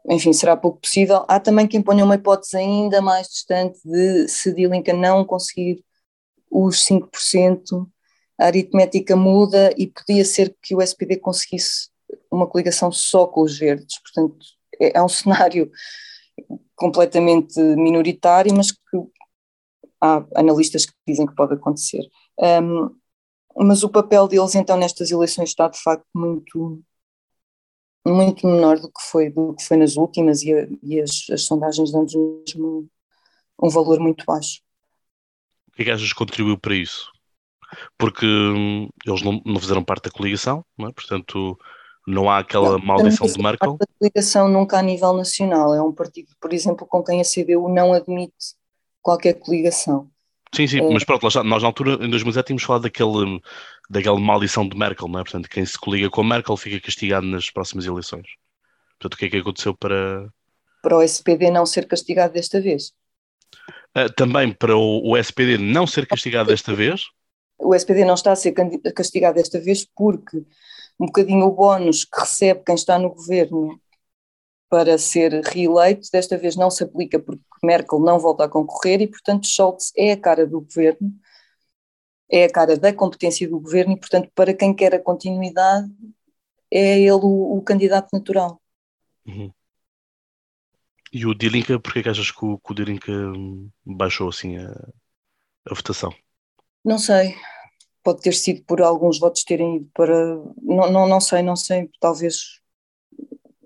enfim, 0.10 0.34
será 0.34 0.58
pouco 0.58 0.82
possível. 0.82 1.24
Há 1.28 1.40
também 1.40 1.68
quem 1.68 1.82
ponha 1.82 2.04
uma 2.04 2.16
hipótese 2.16 2.58
ainda 2.58 3.02
mais 3.02 3.30
distante 3.30 3.80
de 3.86 4.28
se 4.28 4.54
Dilinka 4.54 4.92
não 4.92 5.24
conseguir 5.24 5.82
os 6.52 6.86
5%, 6.86 7.88
a 8.38 8.46
aritmética 8.46 9.16
muda 9.16 9.74
e 9.78 9.88
podia 9.88 10.26
ser 10.26 10.54
que 10.62 10.76
o 10.76 10.82
SPD 10.82 11.16
conseguisse 11.16 11.90
uma 12.30 12.46
coligação 12.46 12.92
só 12.92 13.26
com 13.26 13.42
os 13.42 13.58
verdes. 13.58 14.00
Portanto, 14.02 14.46
é, 14.82 14.98
é 14.98 15.02
um 15.02 15.08
cenário 15.10 15.72
completamente 16.76 17.60
minoritário, 17.60 18.54
mas 18.56 18.72
que 18.72 18.98
há 20.02 20.26
analistas 20.36 20.86
que 20.86 20.94
dizem 21.08 21.26
que 21.26 21.36
pode 21.36 21.54
acontecer. 21.54 22.04
Um, 22.38 22.90
mas 23.56 23.84
o 23.84 23.90
papel 23.90 24.28
deles 24.28 24.56
então 24.56 24.78
nestas 24.78 25.12
eleições 25.12 25.50
está 25.50 25.68
de 25.68 25.82
facto 25.82 26.08
muito 26.14 26.84
muito 28.06 28.46
menor 28.46 28.80
do 28.80 28.90
que 28.90 29.02
foi 29.02 29.30
do 29.30 29.54
que 29.54 29.64
foi 29.64 29.78
nas 29.78 29.96
últimas 29.96 30.42
e, 30.42 30.54
a, 30.54 30.68
e 30.82 31.00
as, 31.00 31.28
as, 31.32 31.44
sondagens 31.44 31.92
dão-nos 31.92 32.14
mesmo 32.14 32.90
um 33.62 33.70
valor 33.70 34.00
muito 34.00 34.26
baixo. 34.26 34.60
O 35.68 35.72
que 35.72 35.84
é 35.84 35.86
que 35.86 35.92
achas 35.92 36.10
que 36.10 36.16
contribuiu 36.16 36.58
para 36.58 36.76
isso? 36.76 37.12
Porque 37.98 38.26
hum, 38.26 38.90
eles 39.06 39.22
não, 39.22 39.42
não, 39.46 39.60
fizeram 39.60 39.84
parte 39.84 40.06
da 40.06 40.12
coligação, 40.12 40.66
é? 40.80 40.92
portanto 40.92 41.58
não 42.06 42.30
há 42.30 42.40
aquela 42.40 42.78
não, 42.78 42.86
maldição 42.86 43.28
de 43.28 43.42
Merkel. 43.42 43.78
A 43.82 44.00
coligação 44.00 44.48
nunca 44.48 44.78
a 44.78 44.82
nível 44.82 45.14
nacional, 45.14 45.74
é 45.74 45.82
um 45.82 45.92
partido, 45.92 46.30
por 46.40 46.54
exemplo, 46.54 46.86
com 46.86 47.04
quem 47.04 47.22
a 47.22 47.24
CDU 47.24 47.70
não 47.70 47.94
admite 47.94 48.56
qualquer 49.02 49.34
coligação. 49.34 50.10
Sim, 50.54 50.68
sim, 50.68 50.80
é. 50.80 50.94
mas 50.94 51.04
pronto, 51.04 51.24
nós 51.44 51.62
na 51.64 51.68
altura, 51.68 51.94
em 52.06 52.10
2007, 52.10 52.48
tínhamos 52.48 52.64
falado 52.64 52.84
daquele, 52.84 53.42
daquela 53.90 54.20
maldição 54.20 54.68
de 54.68 54.78
Merkel, 54.78 55.08
não 55.08 55.20
é? 55.20 55.24
Portanto, 55.24 55.50
quem 55.50 55.66
se 55.66 55.78
coliga 55.78 56.10
com 56.10 56.24
Merkel 56.24 56.56
fica 56.56 56.80
castigado 56.80 57.26
nas 57.26 57.50
próximas 57.50 57.86
eleições. 57.86 58.28
Portanto, 59.00 59.16
o 59.16 59.18
que 59.18 59.26
é 59.26 59.30
que 59.30 59.38
aconteceu 59.38 59.76
para. 59.76 60.30
Para 60.82 60.98
o 60.98 61.02
SPD 61.02 61.50
não 61.50 61.66
ser 61.66 61.88
castigado 61.88 62.34
desta 62.34 62.62
vez? 62.62 62.94
Uh, 63.98 64.12
também 64.16 64.52
para 64.52 64.76
o, 64.76 65.12
o, 65.12 65.18
SPD 65.18 65.58
não 65.58 65.88
ser 65.88 66.06
castigado 66.06 66.50
desta 66.50 66.74
vez? 66.74 67.04
O 67.58 67.74
SPD 67.74 68.06
não 68.06 68.16
está 68.16 68.32
a 68.32 68.36
ser 68.36 68.54
castigado 68.94 69.36
desta 69.36 69.60
vez 69.60 69.88
porque 69.96 70.44
um 71.00 71.06
bocadinho 71.06 71.46
o 71.46 71.52
bónus 71.52 72.06
que 72.06 72.20
recebe 72.20 72.64
quem 72.66 72.76
está 72.76 72.98
no 72.98 73.10
governo 73.10 73.80
para 74.70 74.98
ser 74.98 75.44
reeleito, 75.44 76.10
desta 76.12 76.38
vez 76.38 76.56
não 76.56 76.72
se 76.72 76.84
aplica 76.84 77.20
porque 77.20 77.44
Merkel 77.64 78.00
não 78.00 78.18
volta 78.18 78.46
a 78.46 78.50
concorrer 78.50 79.02
e, 79.02 79.08
portanto, 79.08 79.46
Scholz 79.46 79.92
é 79.96 80.14
a 80.14 80.20
cara 80.20 80.48
do 80.48 80.62
governo, 80.62 81.14
é 82.30 82.46
a 82.46 82.52
cara 82.52 82.76
da 82.76 82.92
competência 82.92 83.48
do 83.48 83.60
governo 83.60 83.94
e, 83.94 84.00
portanto, 84.00 84.32
para 84.34 84.54
quem 84.54 84.74
quer 84.74 84.96
a 84.96 85.00
continuidade, 85.00 85.88
é 86.72 87.00
ele 87.00 87.12
o, 87.12 87.58
o 87.58 87.62
candidato 87.62 88.10
natural. 88.12 88.60
Uhum. 89.28 89.54
E 91.12 91.28
o 91.28 91.36
Dilinka, 91.36 91.80
porquê 91.80 92.02
que 92.02 92.10
achas 92.10 92.32
que 92.32 92.44
o, 92.44 92.58
que 92.58 92.72
o 92.72 92.74
Dilinka 92.74 93.12
baixou 93.86 94.30
assim 94.30 94.58
a, 94.58 94.72
a 95.70 95.76
votação? 95.76 96.12
Não 96.84 96.98
sei. 96.98 97.36
Pode 98.04 98.22
ter 98.22 98.34
sido 98.34 98.64
por 98.66 98.82
alguns 98.82 99.20
votos 99.20 99.44
terem 99.44 99.78
ido 99.78 99.90
para. 99.94 100.36
Não, 100.62 100.92
não, 100.92 101.08
não 101.08 101.22
sei, 101.22 101.42
não 101.42 101.56
sei. 101.56 101.90
Talvez 102.00 102.62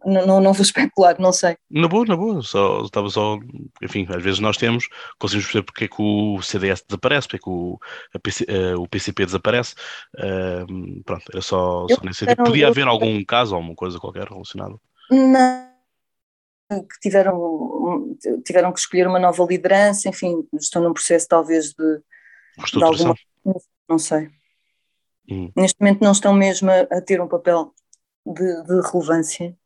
não, 0.08 0.26
não, 0.26 0.42
não 0.42 0.54
vou 0.54 0.62
especular, 0.64 1.20
não 1.20 1.34
sei. 1.34 1.58
Na 1.70 1.88
boa, 1.88 2.06
na 2.06 2.16
boa, 2.16 2.42
só, 2.42 2.82
estava 2.82 3.10
só, 3.10 3.38
enfim, 3.82 4.08
às 4.10 4.24
vezes 4.24 4.40
nós 4.40 4.58
temos, 4.58 4.88
conseguimos 5.20 5.48
perceber 5.48 5.66
porque 5.66 5.84
é 5.84 5.88
que 5.88 6.02
o 6.02 6.42
CDS 6.42 6.84
desaparece, 6.88 7.28
porque 7.28 7.38
é 7.38 7.40
que 7.40 7.50
o, 7.50 7.80
PC, 8.24 8.44
uh, 8.46 8.48
eh, 8.48 8.76
o 8.76 8.88
PCP 8.88 9.26
desaparece, 9.26 9.76
uh, 10.16 11.04
pronto, 11.04 11.26
era 11.32 11.42
só, 11.42 11.86
só 11.90 12.02
nesse 12.04 12.20
sentido. 12.20 12.44
Podia 12.44 12.70
haver 12.70 12.88
algum 12.88 13.24
caso, 13.26 13.54
alguma 13.54 13.76
coisa 13.76 14.00
qualquer 14.00 14.28
relacionada? 14.28 14.76
Não, 15.12 15.68
que 16.70 17.00
tiveram, 17.02 18.16
tiveram 18.46 18.72
que 18.72 18.80
escolher 18.80 19.08
uma 19.08 19.20
nova 19.20 19.44
liderança, 19.44 20.08
enfim, 20.08 20.48
estão 20.54 20.82
num 20.82 20.94
processo 20.94 21.28
talvez 21.28 21.74
de, 21.74 22.02
de 22.74 22.84
alguma, 22.84 23.16
não 23.88 24.00
sei. 24.00 24.30
Hum. 25.30 25.52
Neste 25.56 25.80
momento 25.80 26.02
não 26.02 26.12
estão 26.12 26.34
mesmo 26.34 26.70
a, 26.70 26.82
a 26.82 27.02
ter 27.02 27.22
um 27.22 27.28
papel 27.28 27.74
de, 28.26 28.64
de 28.64 28.82
relevância 28.92 29.58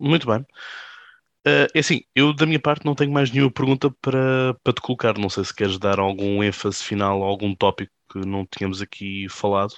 muito 0.00 0.26
bem. 0.26 0.40
Uh, 1.46 1.68
é 1.74 1.78
assim, 1.78 2.02
eu 2.14 2.34
da 2.34 2.46
minha 2.46 2.60
parte 2.60 2.84
não 2.84 2.94
tenho 2.94 3.12
mais 3.12 3.30
nenhuma 3.30 3.50
pergunta 3.50 3.90
para, 4.00 4.54
para 4.64 4.72
te 4.72 4.80
colocar. 4.80 5.18
Não 5.18 5.28
sei 5.28 5.44
se 5.44 5.54
queres 5.54 5.78
dar 5.78 5.98
algum 5.98 6.42
ênfase 6.42 6.82
final 6.82 7.22
a 7.22 7.26
algum 7.26 7.54
tópico 7.54 7.92
que 8.10 8.18
não 8.20 8.46
tínhamos 8.46 8.80
aqui 8.80 9.28
falado. 9.28 9.74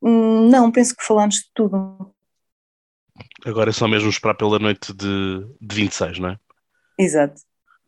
Não, 0.00 0.70
penso 0.70 0.94
que 0.94 1.04
falámos 1.04 1.36
de 1.36 1.50
tudo. 1.52 2.14
Agora 3.44 3.70
é 3.70 3.72
só 3.72 3.88
mesmo 3.88 4.08
esperar 4.08 4.34
pela 4.34 4.60
noite 4.60 4.92
de, 4.94 5.44
de 5.60 5.74
26, 5.74 6.20
não 6.20 6.30
é? 6.30 6.38
Exato. 6.96 7.42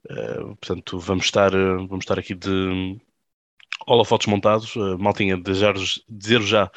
Uh, 0.08 0.56
portanto, 0.56 0.98
vamos 0.98 1.26
estar, 1.26 1.50
vamos 1.50 2.04
estar 2.04 2.18
aqui 2.18 2.34
de 2.34 3.00
holofotes 3.86 4.26
montados. 4.26 4.74
Uh, 4.76 4.98
maltinha, 4.98 5.40
dizer 6.08 6.42
já 6.42 6.70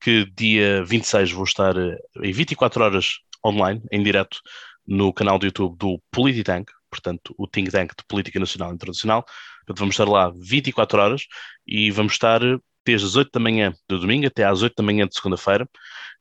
que 0.00 0.24
dia 0.36 0.84
26 0.84 1.32
vou 1.32 1.44
estar 1.44 1.74
em 2.22 2.32
24 2.32 2.82
horas 2.84 3.20
online, 3.44 3.82
em 3.90 4.02
direto, 4.02 4.40
no 4.86 5.12
canal 5.12 5.38
do 5.38 5.46
YouTube 5.46 5.76
do 5.76 6.02
Polititank, 6.10 6.72
portanto, 6.90 7.34
o 7.36 7.46
think 7.46 7.70
tank 7.70 7.90
de 7.96 8.04
política 8.08 8.40
nacional 8.40 8.70
e 8.72 8.74
internacional. 8.74 9.24
Portanto, 9.58 9.78
vamos 9.80 9.94
estar 9.94 10.08
lá 10.08 10.32
24 10.34 11.00
horas 11.00 11.26
e 11.66 11.90
vamos 11.90 12.14
estar 12.14 12.40
desde 12.84 13.06
as 13.06 13.16
8 13.16 13.30
da 13.32 13.40
manhã 13.40 13.74
do 13.86 13.98
domingo 13.98 14.26
até 14.26 14.44
às 14.44 14.62
8 14.62 14.74
da 14.76 14.82
manhã 14.82 15.06
de 15.06 15.14
segunda-feira. 15.14 15.68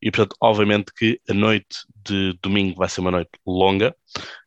E, 0.02 0.12
portanto, 0.12 0.36
obviamente 0.42 0.94
que 0.94 1.20
a 1.30 1.34
noite 1.34 1.86
de 2.06 2.38
domingo 2.42 2.76
vai 2.76 2.90
ser 2.90 3.02
uma 3.02 3.12
noite 3.12 3.32
longa, 3.46 3.96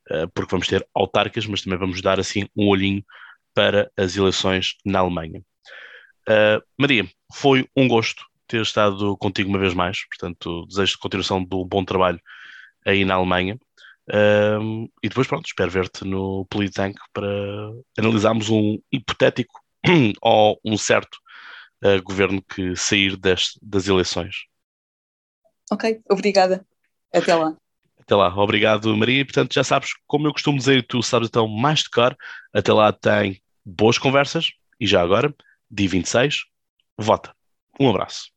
porque 0.33 0.51
vamos 0.51 0.67
ter 0.67 0.87
autárquicas, 0.93 1.45
mas 1.45 1.61
também 1.61 1.79
vamos 1.79 2.01
dar 2.01 2.19
assim 2.19 2.47
um 2.55 2.67
olhinho 2.67 3.03
para 3.53 3.91
as 3.97 4.15
eleições 4.15 4.75
na 4.85 4.99
Alemanha. 4.99 5.41
Uh, 6.27 6.61
Maria, 6.77 7.09
foi 7.33 7.67
um 7.75 7.87
gosto 7.87 8.25
ter 8.47 8.61
estado 8.61 9.17
contigo 9.17 9.49
uma 9.49 9.59
vez 9.59 9.73
mais, 9.73 10.05
portanto, 10.07 10.65
desejo 10.67 10.93
de 10.93 10.99
continuação 10.99 11.43
do 11.43 11.65
bom 11.65 11.83
trabalho 11.83 12.19
aí 12.85 13.05
na 13.05 13.15
Alemanha. 13.15 13.57
Um, 14.13 14.89
e 15.01 15.07
depois, 15.07 15.27
pronto, 15.27 15.45
espero 15.45 15.71
ver-te 15.71 16.03
no 16.03 16.45
Politank 16.49 16.99
para 17.13 17.27
analisarmos 17.97 18.49
um 18.49 18.77
hipotético 18.91 19.61
ou 20.21 20.59
um 20.65 20.77
certo 20.77 21.17
uh, 21.83 22.01
governo 22.03 22.41
que 22.41 22.75
sair 22.75 23.15
das 23.15 23.87
eleições. 23.87 24.35
Ok, 25.71 26.01
obrigada. 26.09 26.65
Até 27.13 27.33
lá. 27.33 27.55
Até 28.01 28.15
lá, 28.15 28.27
obrigado 28.35 28.95
Maria. 28.97 29.25
Portanto, 29.25 29.53
já 29.53 29.63
sabes, 29.63 29.91
como 30.07 30.27
eu 30.27 30.33
costumo 30.33 30.57
dizer, 30.57 30.85
tu 30.87 31.01
sabes 31.01 31.27
então 31.29 31.47
mais 31.47 31.79
de 31.79 31.89
cor. 31.89 32.15
Até 32.53 32.73
lá 32.73 32.91
tem 32.91 33.41
boas 33.65 33.97
conversas 33.97 34.51
e 34.79 34.87
já 34.87 35.01
agora, 35.01 35.33
dia 35.69 35.87
26, 35.89 36.45
vota. 36.97 37.33
Um 37.79 37.89
abraço. 37.89 38.31